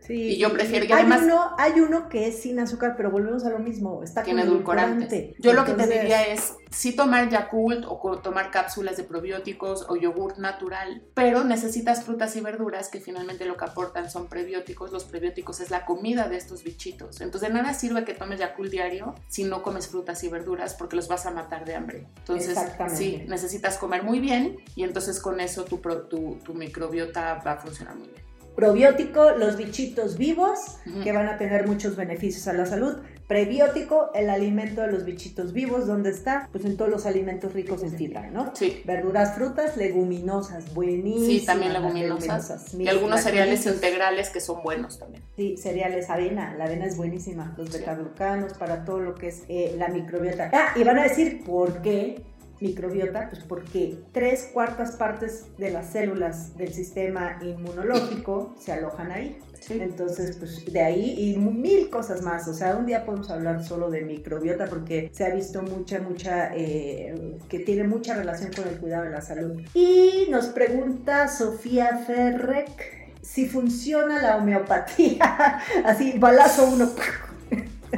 Sí, 0.05 0.33
y 0.33 0.38
yo 0.38 0.51
prefiero 0.51 0.93
hay 0.93 1.05
uno 1.05 1.51
hay 1.57 1.79
uno 1.79 2.10
que 2.10 2.27
es 2.27 2.41
sin 2.41 2.60
azúcar 2.60 2.95
pero 2.98 3.10
volvemos 3.10 3.45
a 3.45 3.50
lo 3.50 3.60
mismo 3.60 4.03
está 4.03 4.24
tiene 4.24 4.41
edulcorante. 4.41 5.33
yo 5.39 5.53
lo 5.53 5.63
que 5.63 5.74
te 5.74 5.88
diría 5.88 6.27
es 6.27 6.53
sí 6.72 6.93
tomar 6.93 7.29
Yakult 7.29 7.86
o 7.88 8.19
tomar 8.19 8.51
cápsulas 8.51 8.98
de 8.98 9.03
probióticos 9.03 9.86
o 9.88 9.95
yogur 9.95 10.39
natural 10.39 11.03
pero 11.13 11.43
necesitas 11.43 12.03
frutas 12.03 12.36
y 12.36 12.41
verduras 12.41 12.89
que 12.89 13.00
finalmente 13.00 13.45
lo 13.45 13.55
que 13.57 13.65
aportan 13.65 14.10
son 14.10 14.27
prebióticos. 14.27 14.91
Los 14.91 15.05
prebióticos 15.05 15.60
es 15.60 15.72
la 15.72 15.86
comida 15.86 16.27
de 16.27 16.38
estos 16.38 16.63
bichitos. 16.63 17.22
Entonces 17.22 17.50
de 17.50 17.55
nada 17.55 17.74
sirve 17.74 18.03
que 18.03 18.13
tomes 18.13 18.39
Yakult 18.39 18.72
diario 18.72 19.15
si 19.29 19.43
no 19.43 19.62
comes 19.63 19.88
frutas 19.88 20.24
y 20.24 20.29
verduras 20.29 20.74
porque 20.74 20.95
los 20.95 21.07
vas 21.07 21.25
a 21.25 21.31
matar 21.31 21.65
de 21.65 21.75
hambre. 21.75 22.07
Entonces 22.19 22.57
sí 22.93 23.24
necesitas 23.27 23.77
comer 23.77 24.03
muy 24.03 24.19
bien 24.19 24.57
y 24.75 24.83
entonces 24.83 25.19
con 25.19 25.39
eso 25.39 25.63
tu, 25.63 25.77
tu, 25.77 26.39
tu 26.43 26.53
microbiota 26.53 27.36
va 27.36 27.53
a 27.53 27.57
funcionar 27.57 27.95
muy 27.95 28.07
bien 28.07 28.33
Probiótico, 28.55 29.31
los 29.31 29.57
bichitos 29.57 30.17
vivos, 30.17 30.77
que 31.03 31.12
van 31.12 31.27
a 31.27 31.38
tener 31.38 31.67
muchos 31.67 31.95
beneficios 31.95 32.48
a 32.48 32.53
la 32.53 32.65
salud. 32.65 32.98
Prebiótico, 33.27 34.12
el 34.13 34.29
alimento 34.29 34.81
de 34.81 34.91
los 34.91 35.05
bichitos 35.05 35.53
vivos, 35.53 35.88
¿dónde 35.88 36.10
está? 36.10 36.50
Pues 36.51 36.65
en 36.65 36.77
todos 36.77 36.91
los 36.91 37.05
alimentos 37.05 37.53
ricos 37.53 37.81
en 37.81 37.91
fibra, 37.91 38.29
¿no? 38.29 38.51
Sí. 38.53 38.81
Verduras, 38.86 39.33
frutas, 39.36 39.77
leguminosas, 39.77 40.74
buenísimas. 40.74 41.27
Sí, 41.27 41.45
también 41.45 41.74
leguminosas. 41.74 42.74
y 42.74 42.88
algunos 42.88 43.22
cereales 43.22 43.65
integrales 43.65 44.29
que 44.29 44.41
son 44.41 44.62
buenos 44.62 45.00
también. 45.00 45.24
Sí, 45.36 45.55
cereales, 45.57 46.10
avena, 46.10 46.53
la 46.55 46.65
avena 46.65 46.86
es 46.86 46.98
buenísima. 46.98 47.55
Los 47.57 47.72
betaglucanos 47.72 48.53
para 48.53 48.83
todo 48.86 49.00
lo 49.00 49.15
que 49.15 49.29
es 49.29 49.43
eh, 49.48 49.74
la 49.77 49.88
microbiota. 49.88 50.51
Ah, 50.53 50.74
y 50.75 50.83
van 50.83 51.00
a 51.00 51.03
decir, 51.03 51.43
¿por 51.43 51.81
qué? 51.81 52.22
Microbiota? 52.63 53.29
Pues 53.29 53.43
porque 53.43 54.00
tres 54.12 54.50
cuartas 54.51 54.96
partes 54.96 55.46
de 55.58 55.70
las 55.72 55.91
células 55.91 56.58
del 56.58 56.74
sistema 56.74 57.38
inmunológico 57.43 58.55
se 58.60 58.72
alojan 58.72 59.12
ahí. 59.12 59.38
Entonces, 59.70 60.36
pues 60.38 60.65
de 60.65 60.82
ahí 60.82 61.15
y 61.17 61.38
mil 61.38 61.89
cosas 61.89 62.22
más. 62.22 62.48
O 62.48 62.53
sea, 62.53 62.75
un 62.75 62.86
día 62.86 63.05
podemos 63.05 63.29
hablar 63.29 63.63
solo 63.63 63.89
de 63.89 64.01
microbiota 64.01 64.65
porque 64.65 65.10
se 65.13 65.25
ha 65.25 65.29
visto 65.34 65.62
mucha, 65.62 66.00
mucha, 66.00 66.51
eh, 66.55 67.38
que 67.48 67.60
tiene 67.60 67.86
mucha 67.86 68.15
relación 68.15 68.51
con 68.53 68.67
el 68.67 68.77
cuidado 68.79 69.05
de 69.05 69.12
la 69.12 69.22
salud. 69.22 69.62
Y 69.74 70.27
nos 70.29 70.48
pregunta 70.48 71.27
Sofía 71.27 71.98
Ferrec 72.05 73.03
si 73.22 73.48
funciona 73.48 74.22
la 74.22 74.38
homeopatía. 74.38 75.60
Así, 75.86 76.17
balazo 76.17 76.67
uno. 76.67 76.89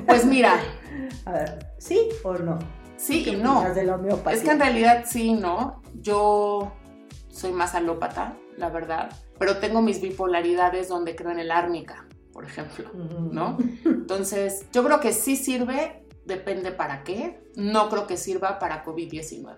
Pues 0.05 0.25
mira. 0.25 0.59
A 1.25 1.31
ver, 1.31 1.67
¿sí 1.79 2.09
o 2.23 2.33
no? 2.33 2.84
Sí 3.05 3.23
y 3.27 3.35
no. 3.35 3.71
De 3.73 3.83
la 3.83 3.95
homeopatía? 3.95 4.37
Es 4.37 4.43
que 4.43 4.51
en 4.51 4.59
realidad 4.59 5.05
sí, 5.07 5.33
¿no? 5.33 5.81
Yo 6.01 6.73
soy 7.29 7.51
más 7.51 7.75
alópata, 7.75 8.35
la 8.57 8.69
verdad, 8.69 9.11
pero 9.37 9.57
tengo 9.57 9.81
mis 9.81 10.01
bipolaridades 10.01 10.87
donde 10.87 11.15
creo 11.15 11.31
en 11.31 11.39
el 11.39 11.51
árnica, 11.51 12.07
por 12.33 12.45
ejemplo, 12.45 12.89
¿no? 13.31 13.57
Entonces, 13.85 14.65
yo 14.71 14.83
creo 14.83 14.99
que 14.99 15.13
sí 15.13 15.35
sirve, 15.35 16.03
depende 16.25 16.71
para 16.71 17.03
qué. 17.03 17.43
No 17.55 17.89
creo 17.89 18.07
que 18.07 18.17
sirva 18.17 18.57
para 18.57 18.83
COVID-19. 18.83 19.55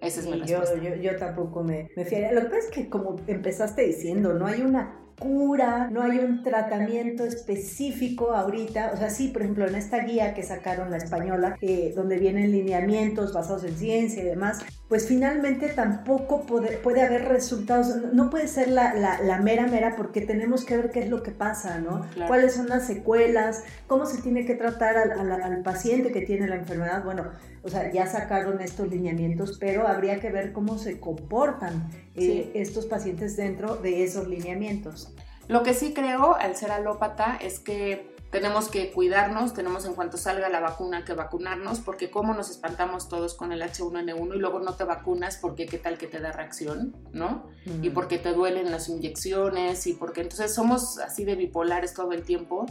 Esa 0.00 0.20
es 0.20 0.26
mi 0.26 0.38
respuesta. 0.38 0.76
Yo, 0.76 0.94
yo, 0.96 1.16
tampoco 1.16 1.62
me, 1.62 1.90
me 1.96 2.32
Lo 2.32 2.40
que 2.42 2.46
pasa 2.46 2.58
es 2.58 2.70
que 2.70 2.88
como 2.88 3.16
empezaste 3.26 3.82
diciendo, 3.82 4.34
no 4.34 4.46
hay 4.46 4.62
una 4.62 5.01
cura, 5.18 5.88
no 5.90 6.02
hay 6.02 6.18
un 6.18 6.42
tratamiento 6.42 7.24
específico 7.24 8.32
ahorita. 8.32 8.92
O 8.94 8.96
sea, 8.96 9.10
sí, 9.10 9.28
por 9.28 9.42
ejemplo, 9.42 9.66
en 9.66 9.74
esta 9.74 9.98
guía 9.98 10.34
que 10.34 10.42
sacaron 10.42 10.90
la 10.90 10.96
española, 10.96 11.56
eh, 11.60 11.92
donde 11.94 12.18
vienen 12.18 12.52
lineamientos 12.52 13.32
basados 13.32 13.64
en 13.64 13.76
ciencia 13.76 14.22
y 14.22 14.26
demás, 14.26 14.64
pues 14.88 15.06
finalmente 15.06 15.68
tampoco 15.68 16.42
puede, 16.42 16.76
puede 16.78 17.02
haber 17.02 17.26
resultados. 17.26 18.12
No 18.12 18.30
puede 18.30 18.48
ser 18.48 18.68
la, 18.68 18.94
la, 18.94 19.38
mera 19.40 19.66
mera 19.66 19.96
porque 19.96 20.20
tenemos 20.20 20.64
que 20.64 20.76
ver 20.76 20.90
qué 20.90 21.00
es 21.00 21.08
lo 21.08 21.22
que 21.22 21.30
pasa, 21.30 21.78
¿no? 21.78 22.06
¿Cuáles 22.26 22.54
son 22.54 22.68
las 22.68 22.86
secuelas? 22.86 23.64
¿Cómo 23.86 24.06
se 24.06 24.20
tiene 24.20 24.44
que 24.44 24.54
tratar 24.54 24.96
al, 24.96 25.32
al, 25.32 25.62
paciente 25.62 26.12
que 26.12 26.20
tiene 26.20 26.46
la 26.46 26.56
enfermedad? 26.56 27.04
Bueno, 27.04 27.24
o 27.62 27.68
sea, 27.68 27.92
ya 27.92 28.06
sacaron 28.06 28.60
estos 28.60 28.88
lineamientos, 28.88 29.58
pero 29.58 29.86
habría 29.86 30.20
que 30.20 30.30
ver 30.30 30.52
cómo 30.52 30.78
se 30.78 30.98
comportan 30.98 31.90
eh, 32.16 32.50
estos 32.54 32.86
pacientes 32.86 33.36
dentro 33.36 33.76
de 33.76 34.02
esos 34.02 34.26
lineamientos. 34.26 35.14
Lo 35.48 35.62
que 35.62 35.74
sí 35.74 35.92
creo, 35.92 36.34
al 36.34 36.56
ser 36.56 36.72
alópata, 36.72 37.36
es 37.40 37.60
que 37.60 38.12
tenemos 38.32 38.68
que 38.68 38.90
cuidarnos, 38.90 39.52
tenemos 39.52 39.84
en 39.84 39.92
cuanto 39.92 40.16
salga 40.16 40.48
la 40.48 40.60
vacuna 40.60 41.04
que 41.04 41.12
vacunarnos, 41.12 41.80
porque 41.80 42.10
como 42.10 42.32
nos 42.32 42.50
espantamos 42.50 43.08
todos 43.08 43.34
con 43.34 43.52
el 43.52 43.60
H1N1 43.60 44.34
y 44.34 44.38
luego 44.38 44.58
no 44.60 44.74
te 44.74 44.84
vacunas 44.84 45.36
porque 45.36 45.66
qué 45.66 45.76
tal 45.76 45.98
que 45.98 46.06
te 46.06 46.18
da 46.18 46.32
reacción, 46.32 46.96
¿no? 47.12 47.50
Y 47.82 47.90
porque 47.90 48.18
te 48.18 48.32
duelen 48.32 48.70
las 48.70 48.88
inyecciones 48.88 49.86
y 49.86 49.92
porque 49.92 50.22
entonces 50.22 50.54
somos 50.54 50.98
así 50.98 51.26
de 51.26 51.36
bipolares 51.36 51.92
todo 51.92 52.12
el 52.12 52.22
tiempo. 52.22 52.64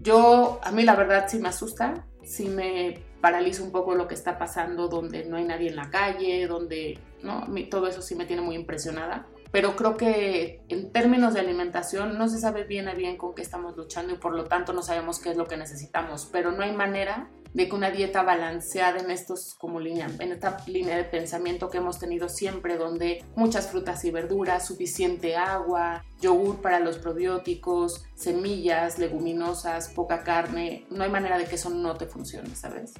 Yo, 0.00 0.60
a 0.62 0.70
mí 0.70 0.84
la 0.84 0.94
verdad 0.94 1.26
sí 1.28 1.40
me 1.40 1.48
asusta, 1.48 2.06
sí 2.22 2.48
me 2.48 3.02
paraliza 3.20 3.62
un 3.62 3.72
poco 3.72 3.94
lo 3.94 4.08
que 4.08 4.14
está 4.14 4.38
pasando 4.38 4.88
donde 4.88 5.24
no 5.24 5.36
hay 5.36 5.44
nadie 5.44 5.68
en 5.68 5.76
la 5.76 5.90
calle, 5.90 6.46
donde, 6.46 6.98
¿no? 7.22 7.46
Todo 7.70 7.86
eso 7.86 8.02
sí 8.02 8.14
me 8.14 8.26
tiene 8.26 8.42
muy 8.42 8.54
impresionada 8.56 9.26
pero 9.52 9.74
creo 9.74 9.96
que 9.96 10.62
en 10.68 10.92
términos 10.92 11.34
de 11.34 11.40
alimentación 11.40 12.16
no 12.16 12.28
se 12.28 12.38
sabe 12.38 12.64
bien 12.64 12.88
a 12.88 12.94
bien 12.94 13.16
con 13.16 13.34
qué 13.34 13.42
estamos 13.42 13.76
luchando 13.76 14.14
y 14.14 14.16
por 14.16 14.34
lo 14.34 14.44
tanto 14.44 14.72
no 14.72 14.82
sabemos 14.82 15.18
qué 15.18 15.30
es 15.30 15.36
lo 15.36 15.46
que 15.46 15.56
necesitamos, 15.56 16.28
pero 16.30 16.52
no 16.52 16.62
hay 16.62 16.72
manera 16.72 17.28
de 17.52 17.68
que 17.68 17.74
una 17.74 17.90
dieta 17.90 18.22
balanceada 18.22 19.00
en 19.00 19.10
estos 19.10 19.54
como 19.54 19.80
línea, 19.80 20.08
en 20.20 20.30
esta 20.30 20.58
línea 20.68 20.96
de 20.96 21.02
pensamiento 21.02 21.68
que 21.68 21.78
hemos 21.78 21.98
tenido 21.98 22.28
siempre, 22.28 22.76
donde 22.76 23.24
muchas 23.34 23.68
frutas 23.68 24.04
y 24.04 24.12
verduras, 24.12 24.64
suficiente 24.64 25.34
agua, 25.34 26.04
yogur 26.20 26.60
para 26.60 26.78
los 26.78 26.98
probióticos, 26.98 28.04
semillas, 28.14 29.00
leguminosas, 29.00 29.88
poca 29.88 30.22
carne, 30.22 30.86
no 30.90 31.02
hay 31.02 31.10
manera 31.10 31.38
de 31.38 31.46
que 31.46 31.56
eso 31.56 31.70
no 31.70 31.96
te 31.96 32.06
funcione, 32.06 32.54
¿sabes? 32.54 32.94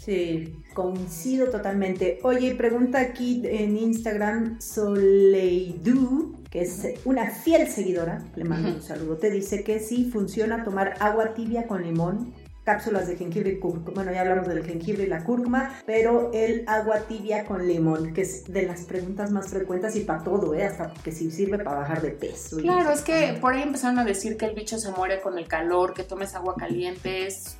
Sí, 0.00 0.54
coincido 0.72 1.50
totalmente. 1.50 2.20
Oye, 2.22 2.54
pregunta 2.54 3.00
aquí 3.00 3.42
en 3.44 3.76
Instagram 3.76 4.58
Soleidu, 4.58 6.42
que 6.50 6.62
es 6.62 6.86
una 7.04 7.30
fiel 7.30 7.68
seguidora, 7.68 8.24
le 8.34 8.44
mando 8.44 8.70
un 8.70 8.82
saludo, 8.82 9.18
te 9.18 9.30
dice 9.30 9.62
que 9.62 9.78
sí 9.78 10.10
funciona 10.10 10.64
tomar 10.64 10.94
agua 11.00 11.34
tibia 11.34 11.66
con 11.66 11.82
limón, 11.82 12.32
cápsulas 12.64 13.08
de 13.08 13.16
jengibre 13.16 13.50
y 13.50 13.58
cúrcuma. 13.58 13.92
Bueno, 13.94 14.12
ya 14.12 14.22
hablamos 14.22 14.48
del 14.48 14.64
jengibre 14.64 15.04
y 15.04 15.06
la 15.06 15.22
cúrcuma, 15.22 15.78
pero 15.84 16.30
el 16.32 16.64
agua 16.66 17.00
tibia 17.00 17.44
con 17.44 17.68
limón, 17.68 18.14
que 18.14 18.22
es 18.22 18.50
de 18.50 18.62
las 18.62 18.84
preguntas 18.84 19.30
más 19.30 19.50
frecuentes 19.50 19.96
y 19.96 20.00
para 20.00 20.24
todo, 20.24 20.54
¿eh? 20.54 20.64
Hasta 20.64 20.94
que 21.04 21.12
sí 21.12 21.30
sirve 21.30 21.58
para 21.58 21.80
bajar 21.80 22.00
de 22.00 22.12
peso. 22.12 22.56
Claro, 22.56 22.90
es 22.90 23.02
que 23.02 23.36
por 23.38 23.52
ahí 23.52 23.62
empezaron 23.62 23.98
a 23.98 24.04
decir 24.06 24.38
que 24.38 24.46
el 24.46 24.54
bicho 24.54 24.78
se 24.78 24.92
muere 24.92 25.20
con 25.20 25.36
el 25.36 25.46
calor, 25.46 25.92
que 25.92 26.04
tomes 26.04 26.34
agua 26.34 26.54
caliente, 26.56 27.26
es, 27.26 27.56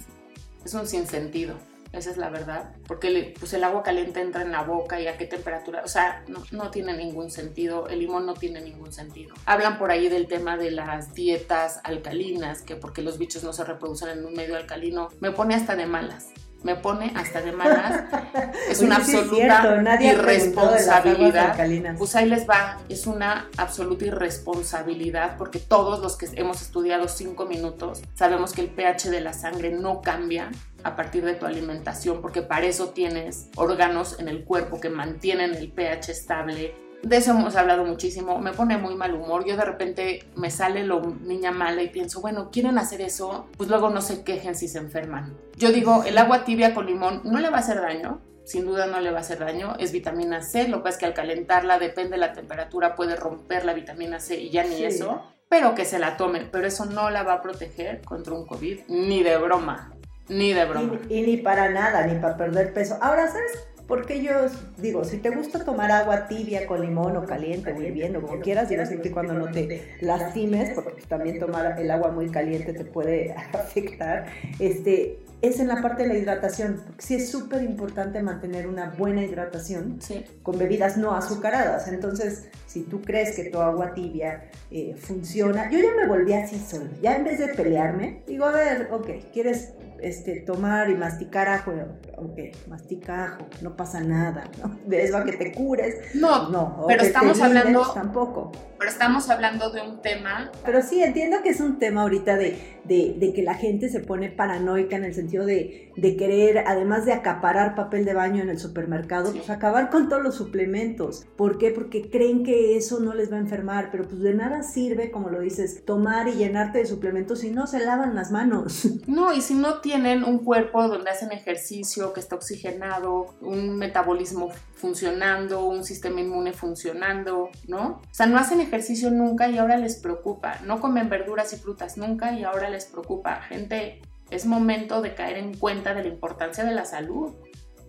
es 0.64 0.72
un 0.72 0.86
sinsentido 0.86 1.54
esa 1.92 2.10
es 2.10 2.16
la 2.16 2.30
verdad, 2.30 2.72
porque 2.86 3.34
pues 3.38 3.52
el 3.52 3.64
agua 3.64 3.82
caliente 3.82 4.20
entra 4.20 4.42
en 4.42 4.52
la 4.52 4.62
boca 4.62 5.00
y 5.00 5.08
a 5.08 5.16
qué 5.16 5.26
temperatura, 5.26 5.82
o 5.84 5.88
sea, 5.88 6.24
no, 6.52 6.70
tiene 6.70 6.96
ningún 6.96 7.30
sentido, 7.30 7.88
el 7.88 8.00
limón 8.00 8.26
no 8.26 8.34
tiene 8.34 8.60
ningún 8.60 8.92
sentido. 8.92 9.34
Hablan 9.44 9.78
por 9.78 9.90
ahí 9.90 10.08
del 10.08 10.28
tema 10.28 10.56
de 10.56 10.70
las 10.70 11.14
dietas 11.14 11.80
alcalinas, 11.82 12.62
que 12.62 12.76
porque 12.76 13.02
los 13.02 13.18
bichos 13.18 13.42
no 13.42 13.52
se 13.52 13.64
reproducen 13.64 14.10
en 14.10 14.24
un 14.24 14.34
medio 14.34 14.56
alcalino, 14.56 15.08
me 15.20 15.32
pone 15.32 15.54
hasta 15.54 15.74
de 15.74 15.86
malas 15.86 16.28
me 16.62 16.76
pone 16.76 17.12
hasta 17.16 17.40
de 17.40 17.52
malas. 17.52 18.04
Es 18.68 18.80
una 18.80 18.96
absoluta 18.96 19.98
irresponsabilidad. 20.00 21.56
Pues 21.98 22.14
ahí 22.14 22.28
les 22.28 22.48
va, 22.48 22.78
es 22.88 23.06
una 23.06 23.48
absoluta 23.56 24.04
irresponsabilidad 24.04 25.36
porque 25.36 25.58
todos 25.58 26.00
los 26.00 26.16
que 26.16 26.28
hemos 26.34 26.62
estudiado 26.62 27.08
cinco 27.08 27.46
minutos 27.46 28.02
sabemos 28.14 28.52
que 28.52 28.62
el 28.62 28.68
pH 28.68 29.10
de 29.10 29.20
la 29.20 29.32
sangre 29.32 29.70
no 29.70 30.02
cambia 30.02 30.50
a 30.82 30.96
partir 30.96 31.24
de 31.24 31.34
tu 31.34 31.46
alimentación, 31.46 32.22
porque 32.22 32.42
para 32.42 32.66
eso 32.66 32.90
tienes 32.90 33.48
órganos 33.56 34.18
en 34.18 34.28
el 34.28 34.44
cuerpo 34.44 34.80
que 34.80 34.88
mantienen 34.88 35.54
el 35.54 35.70
pH 35.70 36.12
estable. 36.12 36.74
De 37.02 37.16
eso 37.16 37.30
hemos 37.30 37.56
hablado 37.56 37.84
muchísimo, 37.84 38.38
me 38.40 38.52
pone 38.52 38.76
muy 38.76 38.94
mal 38.94 39.14
humor, 39.14 39.46
yo 39.46 39.56
de 39.56 39.64
repente 39.64 40.24
me 40.36 40.50
sale 40.50 40.84
lo 40.84 41.00
niña 41.00 41.50
mala 41.50 41.82
y 41.82 41.88
pienso, 41.88 42.20
bueno, 42.20 42.50
quieren 42.50 42.78
hacer 42.78 43.00
eso, 43.00 43.48
pues 43.56 43.70
luego 43.70 43.88
no 43.88 44.02
se 44.02 44.22
quejen 44.22 44.54
si 44.54 44.68
se 44.68 44.78
enferman. 44.78 45.36
Yo 45.56 45.72
digo, 45.72 46.04
el 46.04 46.18
agua 46.18 46.44
tibia 46.44 46.74
con 46.74 46.86
limón 46.86 47.22
no 47.24 47.38
le 47.40 47.48
va 47.48 47.56
a 47.56 47.60
hacer 47.60 47.80
daño, 47.80 48.20
sin 48.44 48.66
duda 48.66 48.86
no 48.86 49.00
le 49.00 49.10
va 49.10 49.18
a 49.18 49.20
hacer 49.22 49.38
daño, 49.38 49.76
es 49.78 49.92
vitamina 49.92 50.42
C, 50.42 50.68
lo 50.68 50.78
que 50.78 50.82
pasa 50.84 50.96
es 50.96 51.00
que 51.00 51.06
al 51.06 51.14
calentarla, 51.14 51.78
depende 51.78 52.12
de 52.12 52.18
la 52.18 52.32
temperatura, 52.32 52.96
puede 52.96 53.16
romper 53.16 53.64
la 53.64 53.72
vitamina 53.72 54.20
C 54.20 54.38
y 54.38 54.50
ya 54.50 54.64
ni 54.64 54.84
eso, 54.84 55.22
pero 55.48 55.74
que 55.74 55.84
se 55.84 55.98
la 55.98 56.16
tomen, 56.16 56.48
pero 56.52 56.66
eso 56.66 56.84
no 56.84 57.10
la 57.10 57.22
va 57.22 57.34
a 57.34 57.42
proteger 57.42 58.02
contra 58.02 58.34
un 58.34 58.46
COVID, 58.46 58.80
ni 58.88 59.22
de 59.22 59.36
broma. 59.38 59.92
Ni 60.28 60.52
de 60.52 60.64
broma. 60.64 60.98
Y, 61.08 61.22
ni 61.22 61.38
para 61.38 61.70
nada, 61.70 62.06
ni 62.06 62.20
para 62.20 62.36
perder 62.36 62.72
peso. 62.72 62.96
Ahora, 63.00 63.26
¿sabes 63.26 63.50
porque 63.90 64.22
yo 64.22 64.32
digo, 64.78 65.04
si 65.04 65.18
te 65.18 65.30
gusta 65.30 65.64
tomar 65.64 65.90
agua 65.90 66.28
tibia 66.28 66.64
con 66.64 66.80
limón 66.80 67.16
o 67.16 67.26
caliente, 67.26 67.74
muy 67.74 67.90
bien, 67.90 68.14
o 68.14 68.22
como 68.22 68.40
quieras, 68.40 68.68
digo 68.68 68.86
siempre 68.86 69.10
y 69.10 69.12
cuando 69.12 69.34
no 69.34 69.50
te 69.50 69.96
lastimes, 70.00 70.70
porque 70.76 71.02
también 71.02 71.40
tomar 71.40 71.78
el 71.78 71.90
agua 71.90 72.12
muy 72.12 72.30
caliente 72.30 72.72
te 72.72 72.84
puede 72.84 73.32
afectar, 73.52 74.26
este, 74.60 75.18
es 75.42 75.58
en 75.58 75.66
la 75.66 75.82
parte 75.82 76.04
de 76.04 76.10
la 76.10 76.18
hidratación. 76.18 76.80
Porque 76.86 77.02
sí 77.02 77.14
es 77.16 77.30
súper 77.30 77.64
importante 77.64 78.22
mantener 78.22 78.68
una 78.68 78.90
buena 78.90 79.24
hidratación 79.24 79.98
con 80.44 80.56
bebidas 80.56 80.96
no 80.96 81.12
azucaradas. 81.12 81.88
Entonces, 81.88 82.48
si 82.66 82.82
tú 82.82 83.02
crees 83.02 83.34
que 83.34 83.50
tu 83.50 83.58
agua 83.58 83.92
tibia 83.92 84.44
eh, 84.70 84.94
funciona, 84.96 85.68
yo 85.68 85.78
ya 85.80 85.94
me 86.00 86.06
volví 86.06 86.32
así 86.32 86.60
solo. 86.60 86.90
Ya 87.02 87.16
en 87.16 87.24
vez 87.24 87.40
de 87.40 87.48
pelearme, 87.48 88.22
digo, 88.28 88.44
a 88.44 88.52
ver, 88.52 88.88
ok, 88.92 89.08
¿quieres 89.32 89.72
este, 90.02 90.40
tomar 90.40 90.90
y 90.90 90.94
masticar 90.94 91.48
ajo, 91.48 91.72
ok, 92.16 92.38
mastica 92.68 93.24
ajo, 93.24 93.46
no 93.62 93.76
pasa 93.76 94.00
nada, 94.00 94.44
¿no? 94.62 94.78
De 94.86 95.04
eso 95.04 95.16
a 95.16 95.24
que 95.24 95.32
te 95.32 95.52
cures. 95.52 96.14
No, 96.14 96.48
no, 96.50 96.84
pero 96.86 97.02
estamos 97.02 97.40
hablando 97.40 97.82
tampoco. 97.92 98.52
Pero 98.78 98.90
estamos 98.90 99.28
hablando 99.28 99.70
de 99.70 99.82
un 99.82 100.00
tema. 100.00 100.50
Pero 100.64 100.80
sí, 100.80 101.02
entiendo 101.02 101.42
que 101.42 101.50
es 101.50 101.60
un 101.60 101.78
tema 101.78 102.00
ahorita 102.00 102.36
de, 102.38 102.80
de, 102.84 103.32
que 103.34 103.42
la 103.42 103.54
gente 103.54 103.90
se 103.90 104.00
pone 104.00 104.30
paranoica 104.30 104.96
en 104.96 105.04
el 105.04 105.14
sentido 105.14 105.44
de, 105.44 105.92
de, 105.96 106.16
querer, 106.16 106.64
además 106.66 107.04
de 107.04 107.12
acaparar 107.12 107.74
papel 107.74 108.06
de 108.06 108.14
baño 108.14 108.42
en 108.42 108.48
el 108.48 108.58
supermercado, 108.58 109.32
pues 109.32 109.50
acabar 109.50 109.90
con 109.90 110.08
todos 110.08 110.22
los 110.22 110.34
suplementos. 110.34 111.26
¿Por 111.36 111.58
qué? 111.58 111.70
Porque 111.70 112.08
creen 112.10 112.42
que 112.42 112.78
eso 112.78 113.00
no 113.00 113.12
les 113.14 113.30
va 113.30 113.36
a 113.36 113.40
enfermar, 113.40 113.90
pero 113.90 114.04
pues 114.08 114.20
de 114.20 114.34
nada 114.34 114.62
sirve, 114.62 115.10
como 115.10 115.28
lo 115.28 115.40
dices, 115.40 115.84
tomar 115.84 116.28
y 116.28 116.32
llenarte 116.32 116.78
de 116.78 116.86
suplementos 116.86 117.40
si 117.40 117.50
no 117.50 117.66
se 117.66 117.84
lavan 117.84 118.14
las 118.14 118.30
manos. 118.30 118.88
No, 119.06 119.32
y 119.32 119.40
si 119.40 119.54
no 119.54 119.80
tienen 119.90 120.22
un 120.22 120.38
cuerpo 120.38 120.86
donde 120.86 121.10
hacen 121.10 121.32
ejercicio, 121.32 122.12
que 122.12 122.20
está 122.20 122.36
oxigenado, 122.36 123.34
un 123.40 123.76
metabolismo 123.76 124.52
funcionando, 124.76 125.64
un 125.64 125.82
sistema 125.82 126.20
inmune 126.20 126.52
funcionando, 126.52 127.50
¿no? 127.66 128.00
O 128.08 128.14
sea, 128.14 128.26
no 128.26 128.38
hacen 128.38 128.60
ejercicio 128.60 129.10
nunca 129.10 129.50
y 129.50 129.58
ahora 129.58 129.78
les 129.78 129.96
preocupa, 129.96 130.60
no 130.64 130.78
comen 130.80 131.08
verduras 131.08 131.52
y 131.54 131.56
frutas 131.56 131.96
nunca 131.96 132.32
y 132.32 132.44
ahora 132.44 132.70
les 132.70 132.84
preocupa. 132.84 133.42
Gente, 133.42 134.00
es 134.30 134.46
momento 134.46 135.02
de 135.02 135.16
caer 135.16 135.38
en 135.38 135.56
cuenta 135.56 135.92
de 135.92 136.04
la 136.04 136.08
importancia 136.08 136.62
de 136.62 136.72
la 136.72 136.84
salud. 136.84 137.34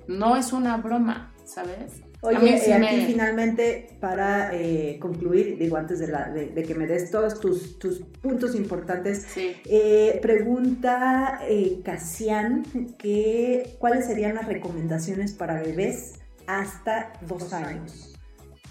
No 0.08 0.38
es 0.38 0.54
una 0.54 0.78
broma, 0.78 1.36
¿sabes? 1.46 2.02
Oye, 2.24 2.62
y 2.68 2.72
aquí 2.72 3.06
finalmente, 3.08 3.98
para 4.00 4.54
eh, 4.54 5.00
concluir, 5.02 5.58
digo, 5.58 5.78
antes 5.78 5.98
de, 5.98 6.08
la, 6.08 6.30
de, 6.30 6.64
que 6.64 6.76
me 6.76 6.86
des 6.86 7.10
todos 7.10 7.40
tus, 7.40 7.80
tus 7.80 8.02
puntos 8.22 8.54
importantes, 8.54 9.26
eh, 9.36 10.20
pregunta 10.22 11.40
eh, 11.50 11.82
Casian 11.84 12.64
que 13.00 13.76
cuáles 13.80 14.06
serían 14.06 14.36
las 14.36 14.46
recomendaciones 14.46 15.34
para 15.34 15.62
bebés 15.64 16.20
hasta 16.46 17.14
dos 17.22 17.54
años. 17.54 18.14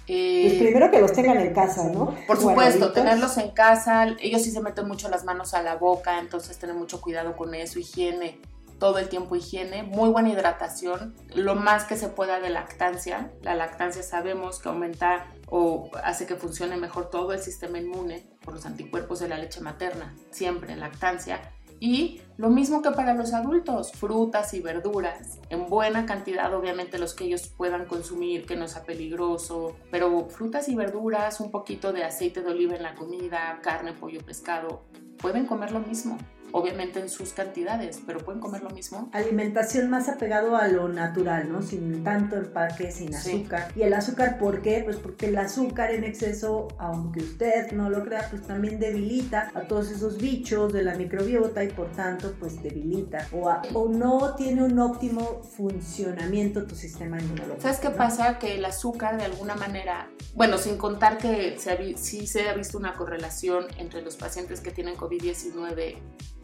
pues 0.06 0.54
primero 0.54 0.88
que 0.92 1.00
los 1.00 1.12
tengan 1.12 1.40
en 1.40 1.52
casa, 1.52 1.88
¿no? 1.88 2.14
Por 2.28 2.38
supuesto, 2.38 2.92
tenerlos 2.92 3.36
en 3.36 3.50
casa. 3.50 4.14
Ellos 4.20 4.42
sí 4.42 4.52
se 4.52 4.60
meten 4.60 4.86
mucho 4.86 5.08
las 5.08 5.24
manos 5.24 5.54
a 5.54 5.62
la 5.62 5.74
boca, 5.74 6.20
entonces 6.20 6.56
tener 6.56 6.76
mucho 6.76 7.00
cuidado 7.00 7.36
con 7.36 7.52
eso, 7.56 7.80
higiene 7.80 8.38
todo 8.80 8.98
el 8.98 9.08
tiempo 9.08 9.36
higiene, 9.36 9.84
muy 9.84 10.08
buena 10.08 10.30
hidratación, 10.30 11.14
lo 11.36 11.54
más 11.54 11.84
que 11.84 11.96
se 11.96 12.08
pueda 12.08 12.40
de 12.40 12.50
lactancia. 12.50 13.30
La 13.42 13.54
lactancia 13.54 14.02
sabemos 14.02 14.58
que 14.58 14.70
aumenta 14.70 15.26
o 15.48 15.90
hace 16.02 16.26
que 16.26 16.34
funcione 16.34 16.76
mejor 16.76 17.10
todo 17.10 17.32
el 17.32 17.40
sistema 17.40 17.78
inmune 17.78 18.26
por 18.42 18.54
los 18.54 18.66
anticuerpos 18.66 19.20
de 19.20 19.28
la 19.28 19.38
leche 19.38 19.60
materna, 19.60 20.16
siempre 20.30 20.74
lactancia. 20.74 21.52
Y 21.78 22.22
lo 22.36 22.50
mismo 22.50 22.82
que 22.82 22.90
para 22.90 23.14
los 23.14 23.32
adultos, 23.32 23.92
frutas 23.92 24.52
y 24.54 24.60
verduras, 24.60 25.38
en 25.50 25.66
buena 25.68 26.04
cantidad, 26.06 26.52
obviamente 26.54 26.98
los 26.98 27.14
que 27.14 27.24
ellos 27.24 27.48
puedan 27.48 27.86
consumir, 27.86 28.46
que 28.46 28.56
no 28.56 28.66
sea 28.66 28.84
peligroso, 28.84 29.76
pero 29.90 30.28
frutas 30.28 30.68
y 30.68 30.74
verduras, 30.74 31.40
un 31.40 31.50
poquito 31.50 31.92
de 31.92 32.04
aceite 32.04 32.42
de 32.42 32.50
oliva 32.50 32.76
en 32.76 32.82
la 32.82 32.94
comida, 32.94 33.58
carne, 33.62 33.92
pollo, 33.92 34.20
pescado, 34.24 34.84
pueden 35.18 35.46
comer 35.46 35.72
lo 35.72 35.80
mismo 35.80 36.18
obviamente 36.52 37.00
en 37.00 37.08
sus 37.08 37.32
cantidades, 37.32 38.00
pero 38.06 38.20
pueden 38.20 38.40
comer 38.40 38.62
lo 38.62 38.70
mismo. 38.70 39.08
Alimentación 39.12 39.90
más 39.90 40.08
apegado 40.08 40.56
a 40.56 40.68
lo 40.68 40.88
natural, 40.88 41.50
¿no? 41.50 41.62
Sin 41.62 42.04
tanto 42.04 42.36
empaque, 42.36 42.90
sin 42.90 43.14
azúcar. 43.14 43.72
¿Y 43.74 43.82
el 43.82 43.94
azúcar 43.94 44.38
por 44.38 44.62
qué? 44.62 44.82
Pues 44.84 44.96
porque 44.96 45.26
el 45.26 45.38
azúcar 45.38 45.92
en 45.92 46.04
exceso, 46.04 46.68
aunque 46.78 47.20
usted 47.20 47.72
no 47.72 47.90
lo 47.90 48.04
crea, 48.04 48.26
pues 48.30 48.42
también 48.42 48.78
debilita 48.78 49.50
a 49.54 49.62
todos 49.62 49.90
esos 49.90 50.18
bichos 50.18 50.72
de 50.72 50.82
la 50.82 50.94
microbiota 50.94 51.64
y 51.64 51.68
por 51.68 51.90
tanto 51.92 52.34
pues 52.38 52.62
debilita 52.62 53.26
o, 53.32 53.50
o 53.74 53.88
no 53.88 54.34
tiene 54.34 54.62
un 54.64 54.78
óptimo 54.78 55.42
funcionamiento 55.42 56.66
tu 56.66 56.74
sistema 56.74 57.18
inmunológico. 57.18 57.60
¿Sabes 57.60 57.78
qué 57.78 57.90
pasa? 57.90 58.38
Que 58.38 58.56
el 58.56 58.64
azúcar 58.64 59.16
de 59.16 59.24
alguna 59.24 59.54
manera, 59.54 60.10
bueno, 60.34 60.58
sin 60.58 60.76
contar 60.76 61.18
que 61.18 61.58
se 61.58 61.96
sí 61.96 62.26
se 62.26 62.48
ha 62.48 62.54
visto 62.54 62.78
una 62.78 62.94
correlación 62.94 63.66
entre 63.78 64.02
los 64.02 64.16
pacientes 64.16 64.60
que 64.60 64.70
tienen 64.70 64.96
COVID-19 64.96 65.96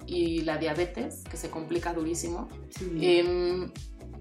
y 0.07 0.43
la 0.43 0.59
diabetes, 0.59 1.25
que 1.31 1.37
se 1.37 1.51
complica 1.51 1.93
durísimo. 1.93 2.49
Em, 3.01 3.71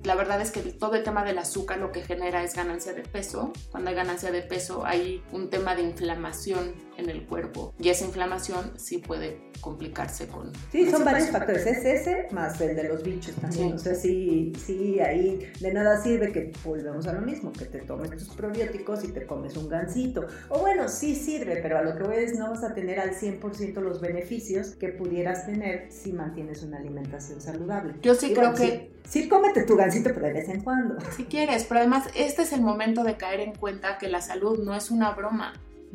la 0.06 0.15
verdad 0.15 0.41
es 0.41 0.52
que 0.52 0.62
todo 0.62 0.96
el 0.96 1.04
tema 1.04 1.24
del 1.24 1.38
azúcar 1.38 1.80
lo 1.80 1.91
que 1.91 2.02
genera 2.02 2.44
es 2.44 2.56
ganancia 2.56 2.94
de 2.94 3.02
peso. 3.02 3.52
Cuando 3.72 3.89
hay 3.89 3.96
ganancia 3.96 4.32
de 4.32 4.41
peso 4.41 4.86
hay 4.86 5.24
un 5.32 5.50
tema 5.50 5.76
de 5.76 5.84
inflamación 5.84 6.74
en 6.98 7.10
el 7.10 7.26
cuerpo 7.26 7.74
y 7.80 7.89
esa 7.89 8.06
inflamación 8.06 8.74
sí 8.78 9.00
puede 9.00 9.52
complicarse 9.62 10.28
con... 10.28 10.52
Sí, 10.72 10.89
son 10.89 11.04
varios 11.04 11.30
factores, 11.30 11.65
es 11.65 11.84
ese 11.86 12.28
más 12.32 12.60
el 12.62 12.76
de 12.76 12.84
los 12.84 13.04
bichos 13.04 13.36
también. 13.36 13.74
O 13.74 13.80
sea, 13.80 13.96
sí, 13.96 14.54
sí, 14.63 15.00
ahí 15.00 15.52
de 15.60 15.74
nada 15.74 16.02
sirve 16.02 16.32
que 16.32 16.52
volvemos 16.63 17.08
a 17.08 17.13
lo 17.13 17.22
mismo, 17.22 17.52
que 17.52 17.65
te 17.65 17.80
tomes 17.80 18.12
tus 18.12 18.30
probióticos 18.30 19.04
y 19.04 19.10
te 19.10 19.26
comes 19.26 19.58
un 19.58 19.68
gansito. 19.68 20.28
O 20.50 20.60
bueno, 20.60 20.88
sí 20.88 21.15
sirve, 21.15 21.58
pero 21.62 21.78
a 21.78 21.82
lo 21.82 21.96
que 21.96 22.04
voy 22.04 22.18
es 22.18 22.38
no 22.38 22.50
vas 22.50 22.63
a 22.63 22.74
tener 22.74 23.00
al 23.00 23.15
100% 23.15 23.82
los 23.82 24.02
beneficios 24.02 24.70
que 24.76 24.89
pudieras 24.89 25.46
tener 25.46 25.91
si 25.91 26.13
mantienes 26.13 26.63
una 26.63 26.78
alimentación 26.78 27.41
saludable. 27.41 27.96
Yo 28.02 28.15
sí 28.15 28.34
creo 28.34 28.54
que... 28.54 28.94
Sí, 29.08 29.30
cómete 29.30 29.63
tu 29.63 29.76
gansito, 29.76 29.94
pero 30.03 30.19
de 30.19 30.34
vez 30.34 30.49
en 30.49 30.62
cuando. 30.62 30.97
Si 31.15 31.25
quieres, 31.25 31.65
pero 31.65 31.79
además 31.79 32.08
este 32.15 32.43
es 32.43 32.53
el 32.53 32.62
momento 32.62 33.03
de 33.03 33.17
caer 33.17 33.39
en 33.39 33.53
cuenta 33.53 33.97
que 33.97 34.08
la 34.08 34.21
salud 34.21 34.60
no 34.63 34.75
es 34.75 34.91
una 34.91 35.12
broma. 35.12 35.53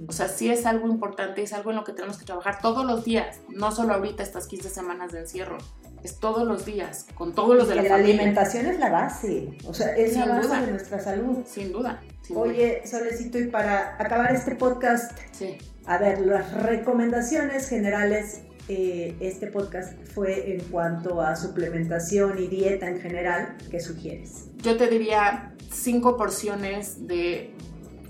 O 0.08 0.12
sea, 0.12 0.28
sí 0.28 0.50
es 0.50 0.64
algo 0.66 0.88
importante, 0.88 1.42
es 1.42 1.52
algo 1.52 1.70
en 1.70 1.76
lo 1.76 1.84
que 1.84 1.92
tenemos 1.92 2.16
que 2.16 2.24
trabajar 2.24 2.60
todos 2.62 2.86
los 2.86 3.04
días, 3.04 3.40
no 3.48 3.70
solo 3.70 3.94
ahorita 3.94 4.22
estas 4.22 4.46
15 4.46 4.70
semanas 4.70 5.12
de 5.12 5.20
encierro, 5.20 5.58
es 6.02 6.18
todos 6.18 6.46
los 6.46 6.64
días, 6.64 7.06
con 7.14 7.34
todos 7.34 7.56
los 7.56 7.68
de 7.68 7.76
la, 7.76 7.82
la 7.82 7.94
alimentación 7.96 8.66
es 8.66 8.78
la 8.78 8.90
base, 8.90 9.56
o 9.66 9.74
sea, 9.74 9.96
es 9.96 10.16
la 10.16 10.26
base 10.26 10.66
de 10.66 10.72
nuestra 10.72 11.00
salud. 11.00 11.38
Sin 11.46 11.72
duda. 11.72 12.00
Oye, 12.34 12.82
Solecito, 12.86 13.38
y 13.38 13.46
para 13.46 13.96
acabar 13.98 14.34
este 14.34 14.54
podcast, 14.54 15.12
sí. 15.32 15.58
a 15.86 15.98
ver, 15.98 16.20
las 16.20 16.52
recomendaciones 16.52 17.68
generales 17.68 18.42
eh, 18.68 19.16
este 19.18 19.48
podcast 19.48 19.94
fue 20.14 20.52
en 20.52 20.60
cuanto 20.70 21.20
a 21.20 21.34
suplementación 21.34 22.38
y 22.38 22.46
dieta 22.46 22.88
en 22.88 23.00
general, 23.00 23.56
¿qué 23.68 23.80
sugieres? 23.80 24.46
Yo 24.62 24.76
te 24.76 24.86
diría 24.86 25.54
cinco 25.72 26.16
porciones 26.16 27.08
de 27.08 27.52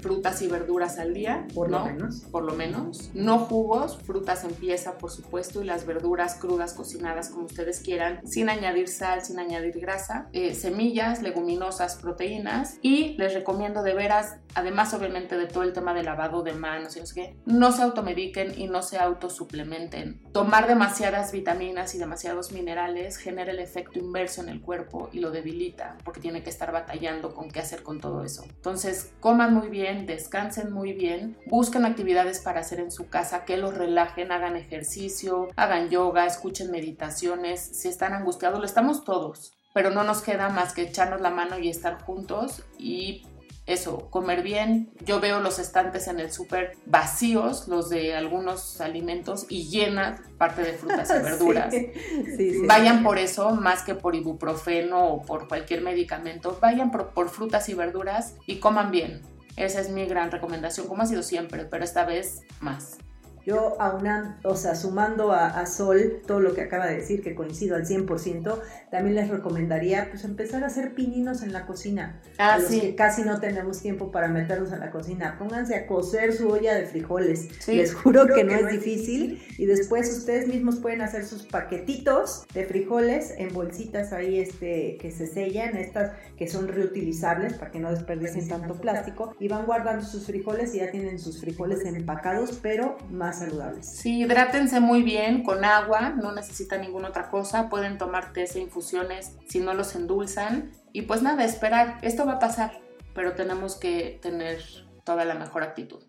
frutas 0.00 0.42
y 0.42 0.48
verduras 0.48 0.98
al 0.98 1.14
día. 1.14 1.46
Por 1.54 1.70
lo 1.70 1.84
menos. 1.84 2.20
Por 2.30 2.44
lo 2.44 2.54
menos. 2.54 3.10
No 3.14 3.38
jugos, 3.38 3.98
frutas 3.98 4.44
en 4.44 4.52
pieza, 4.52 4.98
por 4.98 5.10
supuesto, 5.10 5.62
y 5.62 5.64
las 5.64 5.86
verduras 5.86 6.34
crudas, 6.34 6.74
cocinadas 6.74 7.30
como 7.30 7.46
ustedes 7.46 7.80
quieran, 7.80 8.26
sin 8.26 8.48
añadir 8.48 8.88
sal, 8.88 9.22
sin 9.24 9.38
añadir 9.38 9.78
grasa. 9.80 10.28
Eh, 10.32 10.54
semillas, 10.54 11.22
leguminosas, 11.22 11.96
proteínas. 11.96 12.78
Y 12.82 13.14
les 13.18 13.34
recomiendo 13.34 13.82
de 13.82 13.94
veras, 13.94 14.36
además 14.54 14.94
obviamente 14.94 15.36
de 15.36 15.46
todo 15.46 15.62
el 15.62 15.72
tema 15.72 15.94
de 15.94 16.02
lavado 16.02 16.42
de 16.42 16.52
manos 16.52 16.96
y 16.96 17.00
no 17.00 17.06
sé 17.06 17.14
qué, 17.14 17.36
no 17.46 17.72
se 17.72 17.82
automediquen 17.82 18.58
y 18.58 18.68
no 18.68 18.82
se 18.82 18.98
autosuplementen. 18.98 20.20
Tomar 20.32 20.66
demasiadas 20.66 21.32
vitaminas 21.32 21.94
y 21.94 21.98
demasiados 21.98 22.52
minerales 22.52 23.16
genera 23.16 23.52
el 23.52 23.58
efecto 23.58 23.98
inverso 23.98 24.42
en 24.42 24.48
el 24.48 24.60
cuerpo 24.60 25.08
y 25.12 25.20
lo 25.20 25.30
debilita 25.30 25.96
porque 26.04 26.20
tiene 26.20 26.42
que 26.42 26.50
estar 26.50 26.72
batallando 26.72 27.34
con 27.34 27.50
qué 27.50 27.60
hacer 27.60 27.82
con 27.82 28.00
todo 28.00 28.24
eso. 28.24 28.44
Entonces, 28.44 29.12
coman 29.20 29.54
muy 29.54 29.68
bien 29.68 29.89
descansen 29.94 30.72
muy 30.72 30.92
bien, 30.92 31.36
busquen 31.46 31.84
actividades 31.84 32.40
para 32.40 32.60
hacer 32.60 32.80
en 32.80 32.90
su 32.90 33.08
casa 33.08 33.44
que 33.44 33.56
los 33.56 33.76
relajen, 33.76 34.32
hagan 34.32 34.56
ejercicio, 34.56 35.48
hagan 35.56 35.90
yoga, 35.90 36.26
escuchen 36.26 36.70
meditaciones, 36.70 37.60
si 37.60 37.88
están 37.88 38.12
angustiados, 38.12 38.58
lo 38.58 38.66
estamos 38.66 39.04
todos, 39.04 39.52
pero 39.74 39.90
no 39.90 40.04
nos 40.04 40.22
queda 40.22 40.48
más 40.48 40.72
que 40.72 40.82
echarnos 40.82 41.20
la 41.20 41.30
mano 41.30 41.58
y 41.58 41.68
estar 41.68 42.02
juntos 42.02 42.64
y 42.78 43.22
eso, 43.70 44.10
comer 44.10 44.42
bien. 44.42 44.90
Yo 45.04 45.20
veo 45.20 45.40
los 45.40 45.60
estantes 45.60 46.08
en 46.08 46.18
el 46.18 46.32
súper 46.32 46.76
vacíos, 46.86 47.68
los 47.68 47.88
de 47.88 48.16
algunos 48.16 48.80
alimentos, 48.80 49.46
y 49.48 49.68
llenas 49.68 50.20
parte 50.38 50.62
de 50.62 50.72
frutas 50.72 51.08
y 51.10 51.22
verduras. 51.22 51.74
vayan 52.66 53.04
por 53.04 53.18
eso, 53.18 53.52
más 53.52 53.82
que 53.82 53.94
por 53.94 54.16
ibuprofeno 54.16 55.06
o 55.06 55.22
por 55.22 55.46
cualquier 55.46 55.82
medicamento. 55.82 56.58
Vayan 56.60 56.90
por 56.90 57.28
frutas 57.28 57.68
y 57.68 57.74
verduras 57.74 58.34
y 58.46 58.56
coman 58.56 58.90
bien. 58.90 59.22
Esa 59.56 59.80
es 59.80 59.90
mi 59.90 60.06
gran 60.06 60.30
recomendación, 60.30 60.86
como 60.86 61.02
ha 61.02 61.06
sido 61.06 61.22
siempre, 61.22 61.64
pero 61.64 61.84
esta 61.84 62.04
vez 62.04 62.42
más. 62.60 62.98
Yo 63.46 63.76
una, 63.98 64.38
o 64.44 64.56
sea, 64.56 64.74
sumando 64.74 65.32
a, 65.32 65.64
Sol 65.66 66.22
todo 66.26 66.40
lo 66.40 66.54
que 66.54 66.62
acaba 66.62 66.86
de 66.86 66.96
decir, 66.96 67.22
que 67.22 67.34
coincido 67.34 67.76
al 67.76 67.86
100%, 67.86 68.58
también 68.90 69.14
les 69.14 69.28
recomendaría 69.28 70.08
pues 70.10 70.24
empezar 70.24 70.64
a 70.64 70.66
hacer 70.66 70.94
pininos 70.94 71.42
en 71.42 71.52
la 71.52 71.66
cocina. 71.66 72.20
Ah, 72.38 72.54
a 72.54 72.58
los 72.58 72.68
sí. 72.68 72.80
que 72.80 72.94
casi 72.94 73.22
no 73.22 73.40
tenemos 73.40 73.80
tiempo 73.80 74.10
para 74.10 74.28
meternos 74.28 74.72
a 74.72 74.78
la 74.78 74.90
cocina. 74.90 75.36
Pónganse 75.38 75.74
a 75.74 75.86
cocer 75.86 76.32
su 76.32 76.48
olla 76.48 76.74
de 76.74 76.86
frijoles. 76.86 77.68
Les 77.68 77.94
juro 77.94 78.26
que, 78.26 78.44
no, 78.44 78.52
es 78.52 78.70
difícil. 78.70 79.42
Y 79.58 79.66
después 79.66 80.10
ustedes 80.16 80.48
mismos 80.48 80.76
pueden 80.76 81.02
hacer 81.02 81.24
sus 81.24 81.46
paquetitos 81.46 82.46
de 82.54 82.64
frijoles 82.64 83.34
en 83.36 83.52
bolsitas 83.52 84.12
ahí 84.12 84.40
este, 84.40 84.96
que 85.00 85.10
se 85.10 85.26
sellan, 85.26 85.76
estas 85.76 86.12
que 86.36 86.48
son 86.48 86.68
reutilizables 86.68 87.54
para 87.54 87.70
que 87.70 87.78
no 87.78 87.90
desperdicien 87.90 88.48
tanto 88.48 88.74
plástico. 88.80 89.34
Y 89.38 89.48
van 89.48 89.66
guardando 89.66 90.04
sus 90.04 90.26
frijoles 90.26 90.74
y 90.74 90.78
ya 90.78 90.90
tienen 90.90 91.18
sus 91.18 91.40
frijoles 91.40 91.84
empacados, 91.84 92.58
pero 92.62 92.96
más 93.10 93.29
saludables. 93.38 93.86
Sí, 93.86 94.20
hidrátense 94.22 94.80
muy 94.80 95.02
bien 95.02 95.42
con 95.42 95.64
agua, 95.64 96.10
no 96.10 96.32
necesitan 96.32 96.80
ninguna 96.80 97.08
otra 97.08 97.30
cosa, 97.30 97.68
pueden 97.68 97.98
tomar 97.98 98.32
té 98.32 98.44
e 98.44 98.58
infusiones 98.58 99.36
si 99.48 99.60
no 99.60 99.74
los 99.74 99.94
endulzan 99.94 100.72
y 100.92 101.02
pues 101.02 101.22
nada, 101.22 101.44
esperar, 101.44 101.98
esto 102.02 102.26
va 102.26 102.34
a 102.34 102.38
pasar, 102.38 102.80
pero 103.14 103.34
tenemos 103.34 103.76
que 103.76 104.18
tener 104.20 104.60
toda 105.04 105.24
la 105.24 105.34
mejor 105.34 105.62
actitud. 105.62 106.02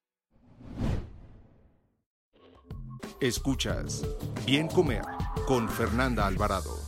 Escuchas 3.20 4.04
Bien 4.46 4.68
Comer 4.68 5.04
con 5.46 5.70
Fernanda 5.70 6.26
Alvarado. 6.26 6.81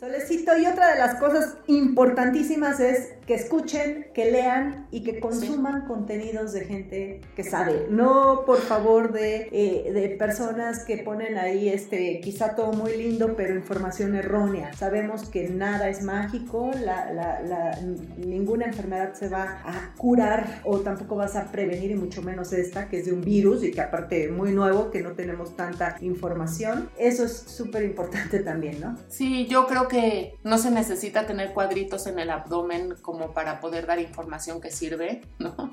Solecito, 0.00 0.56
y 0.56 0.64
otra 0.64 0.94
de 0.94 0.98
las 0.98 1.16
cosas 1.16 1.58
importantísimas 1.66 2.80
es 2.80 3.10
que 3.26 3.34
escuchen, 3.34 4.06
que 4.14 4.32
lean 4.32 4.88
y 4.90 5.04
que 5.04 5.20
consuman 5.20 5.86
contenidos 5.86 6.54
de 6.54 6.62
gente 6.62 7.20
que 7.36 7.44
sabe. 7.44 7.86
No, 7.90 8.44
por 8.46 8.62
favor, 8.62 9.12
de, 9.12 9.50
eh, 9.52 9.92
de 9.92 10.08
personas 10.16 10.84
que 10.84 10.96
ponen 10.96 11.36
ahí, 11.36 11.68
este, 11.68 12.18
quizá 12.20 12.54
todo 12.54 12.72
muy 12.72 12.96
lindo, 12.96 13.36
pero 13.36 13.54
información 13.54 14.16
errónea. 14.16 14.72
Sabemos 14.72 15.28
que 15.28 15.50
nada 15.50 15.90
es 15.90 16.02
mágico, 16.02 16.70
la, 16.82 17.12
la, 17.12 17.42
la, 17.42 17.78
ninguna 18.16 18.64
enfermedad 18.64 19.12
se 19.12 19.28
va 19.28 19.60
a 19.64 19.94
curar 19.98 20.62
o 20.64 20.80
tampoco 20.80 21.14
vas 21.14 21.36
a 21.36 21.52
prevenir, 21.52 21.90
y 21.90 21.96
mucho 21.96 22.22
menos 22.22 22.54
esta, 22.54 22.88
que 22.88 23.00
es 23.00 23.04
de 23.04 23.12
un 23.12 23.20
virus 23.20 23.62
y 23.62 23.70
que 23.70 23.82
aparte 23.82 24.28
muy 24.28 24.52
nuevo, 24.52 24.90
que 24.90 25.02
no 25.02 25.12
tenemos 25.12 25.54
tanta 25.56 25.98
información. 26.00 26.88
Eso 26.96 27.26
es 27.26 27.32
súper 27.32 27.84
importante 27.84 28.40
también, 28.40 28.80
¿no? 28.80 28.96
Sí, 29.08 29.46
yo 29.46 29.66
creo 29.66 29.89
que 29.90 30.38
no 30.42 30.56
se 30.56 30.70
necesita 30.70 31.26
tener 31.26 31.52
cuadritos 31.52 32.06
en 32.06 32.18
el 32.18 32.30
abdomen 32.30 32.94
como 33.02 33.34
para 33.34 33.60
poder 33.60 33.86
dar 33.86 33.98
información 33.98 34.62
que 34.62 34.70
sirve. 34.70 35.20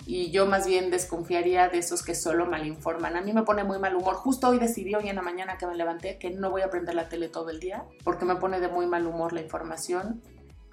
Y 0.06 0.32
yo 0.32 0.46
más 0.46 0.68
bien 0.68 0.92
desconfiaría 0.92 1.70
de 1.70 1.78
esos 1.78 2.04
que 2.04 2.16
solo 2.16 2.46
malinforman. 2.48 3.16
A 3.16 3.22
mí 3.22 3.32
me 3.32 3.44
pone 3.44 3.64
muy 3.64 3.80
mal 3.80 3.96
humor. 3.96 4.16
Justo 4.16 4.50
hoy 4.50 4.60
decidí 4.60 4.94
hoy 4.96 5.08
en 5.08 5.16
la 5.16 5.22
mañana 5.22 5.58
que 5.58 5.68
me 5.68 5.76
levanté 5.76 6.18
que 6.18 6.32
no 6.32 6.50
voy 6.50 6.64
a 6.64 6.70
prender 6.70 6.96
la 6.96 7.08
tele 7.08 7.30
todo 7.30 7.50
el 7.50 7.62
día 7.62 7.86
porque 8.04 8.26
me 8.26 8.36
pone 8.36 8.60
de 8.60 8.68
muy 8.68 8.88
mal 8.88 9.08
humor 9.08 9.32
la 9.32 9.42
información. 9.42 10.22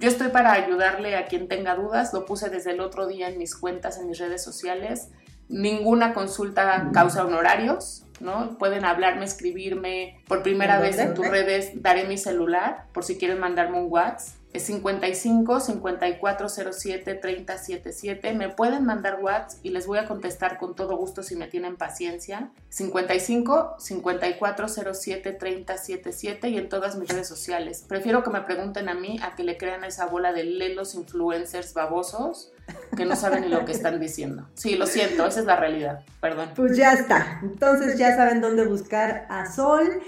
Yo 0.00 0.08
estoy 0.08 0.28
para 0.28 0.52
ayudarle 0.52 1.14
a 1.16 1.26
quien 1.26 1.46
tenga 1.46 1.76
dudas, 1.76 2.12
lo 2.12 2.26
puse 2.26 2.50
desde 2.50 2.72
el 2.72 2.80
otro 2.80 3.06
día 3.06 3.28
en 3.28 3.38
mis 3.38 3.54
cuentas, 3.54 3.98
en 3.98 4.08
mis 4.08 4.18
redes 4.18 4.42
sociales. 4.42 5.10
Ninguna 5.48 6.14
consulta 6.14 6.90
causa 6.92 7.24
honorarios, 7.24 8.03
¿no? 8.20 8.56
Pueden 8.58 8.84
hablarme, 8.84 9.24
escribirme. 9.24 10.20
Por 10.28 10.42
primera 10.42 10.78
vez 10.78 10.98
en 10.98 11.14
tus 11.14 11.26
redes 11.26 11.70
daré 11.82 12.04
mi 12.04 12.18
celular 12.18 12.86
por 12.92 13.04
si 13.04 13.16
quieren 13.16 13.38
mandarme 13.38 13.78
un 13.78 13.90
WhatsApp 13.90 14.44
es 14.54 14.62
55 14.66 15.58
5407 15.58 17.14
3077. 17.16 18.34
Me 18.34 18.48
pueden 18.50 18.84
mandar 18.84 19.18
WhatsApp 19.20 19.58
y 19.64 19.70
les 19.70 19.88
voy 19.88 19.98
a 19.98 20.06
contestar 20.06 20.58
con 20.58 20.76
todo 20.76 20.96
gusto 20.96 21.24
si 21.24 21.34
me 21.34 21.48
tienen 21.48 21.76
paciencia. 21.76 22.52
55 22.68 23.74
5407 23.80 25.32
3077 25.32 26.48
y 26.50 26.58
en 26.58 26.68
todas 26.68 26.94
mis 26.94 27.08
redes 27.08 27.26
sociales. 27.26 27.84
Prefiero 27.88 28.22
que 28.22 28.30
me 28.30 28.42
pregunten 28.42 28.88
a 28.88 28.94
mí 28.94 29.18
a 29.24 29.34
que 29.34 29.42
le 29.42 29.58
crean 29.58 29.82
esa 29.82 30.06
bola 30.06 30.32
de 30.32 30.44
lelos 30.44 30.94
influencers 30.94 31.74
babosos 31.74 32.52
que 32.96 33.04
no 33.04 33.16
saben 33.16 33.42
ni 33.42 33.48
lo 33.48 33.64
que 33.64 33.72
están 33.72 34.00
diciendo. 34.00 34.48
Sí, 34.54 34.76
lo 34.76 34.86
siento, 34.86 35.26
esa 35.26 35.40
es 35.40 35.46
la 35.46 35.56
realidad. 35.56 36.00
Perdón. 36.20 36.50
Pues 36.54 36.76
ya 36.76 36.92
está. 36.92 37.40
Entonces 37.42 37.98
ya 37.98 38.16
saben 38.16 38.40
dónde 38.40 38.64
buscar 38.66 39.26
a 39.28 39.50
Sol. 39.50 40.00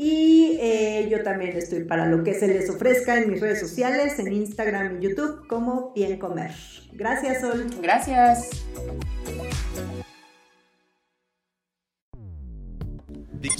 Y 0.00 0.56
eh, 0.60 1.08
yo 1.10 1.24
también 1.24 1.56
estoy 1.56 1.82
para 1.82 2.06
lo 2.06 2.22
que 2.22 2.32
se 2.32 2.46
les 2.46 2.70
ofrezca 2.70 3.18
en 3.18 3.32
mis 3.32 3.40
redes 3.40 3.58
sociales, 3.58 4.16
en 4.20 4.32
Instagram 4.32 4.98
y 4.98 5.08
YouTube, 5.08 5.48
como 5.48 5.92
Bien 5.92 6.20
Comer. 6.20 6.52
Gracias, 6.92 7.40
Sol. 7.40 7.66
Gracias. 7.82 8.50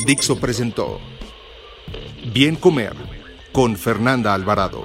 Dixo 0.06 0.38
presentó 0.38 1.00
Bien 2.32 2.54
Comer 2.54 2.94
con 3.52 3.76
Fernanda 3.76 4.32
Alvarado. 4.32 4.84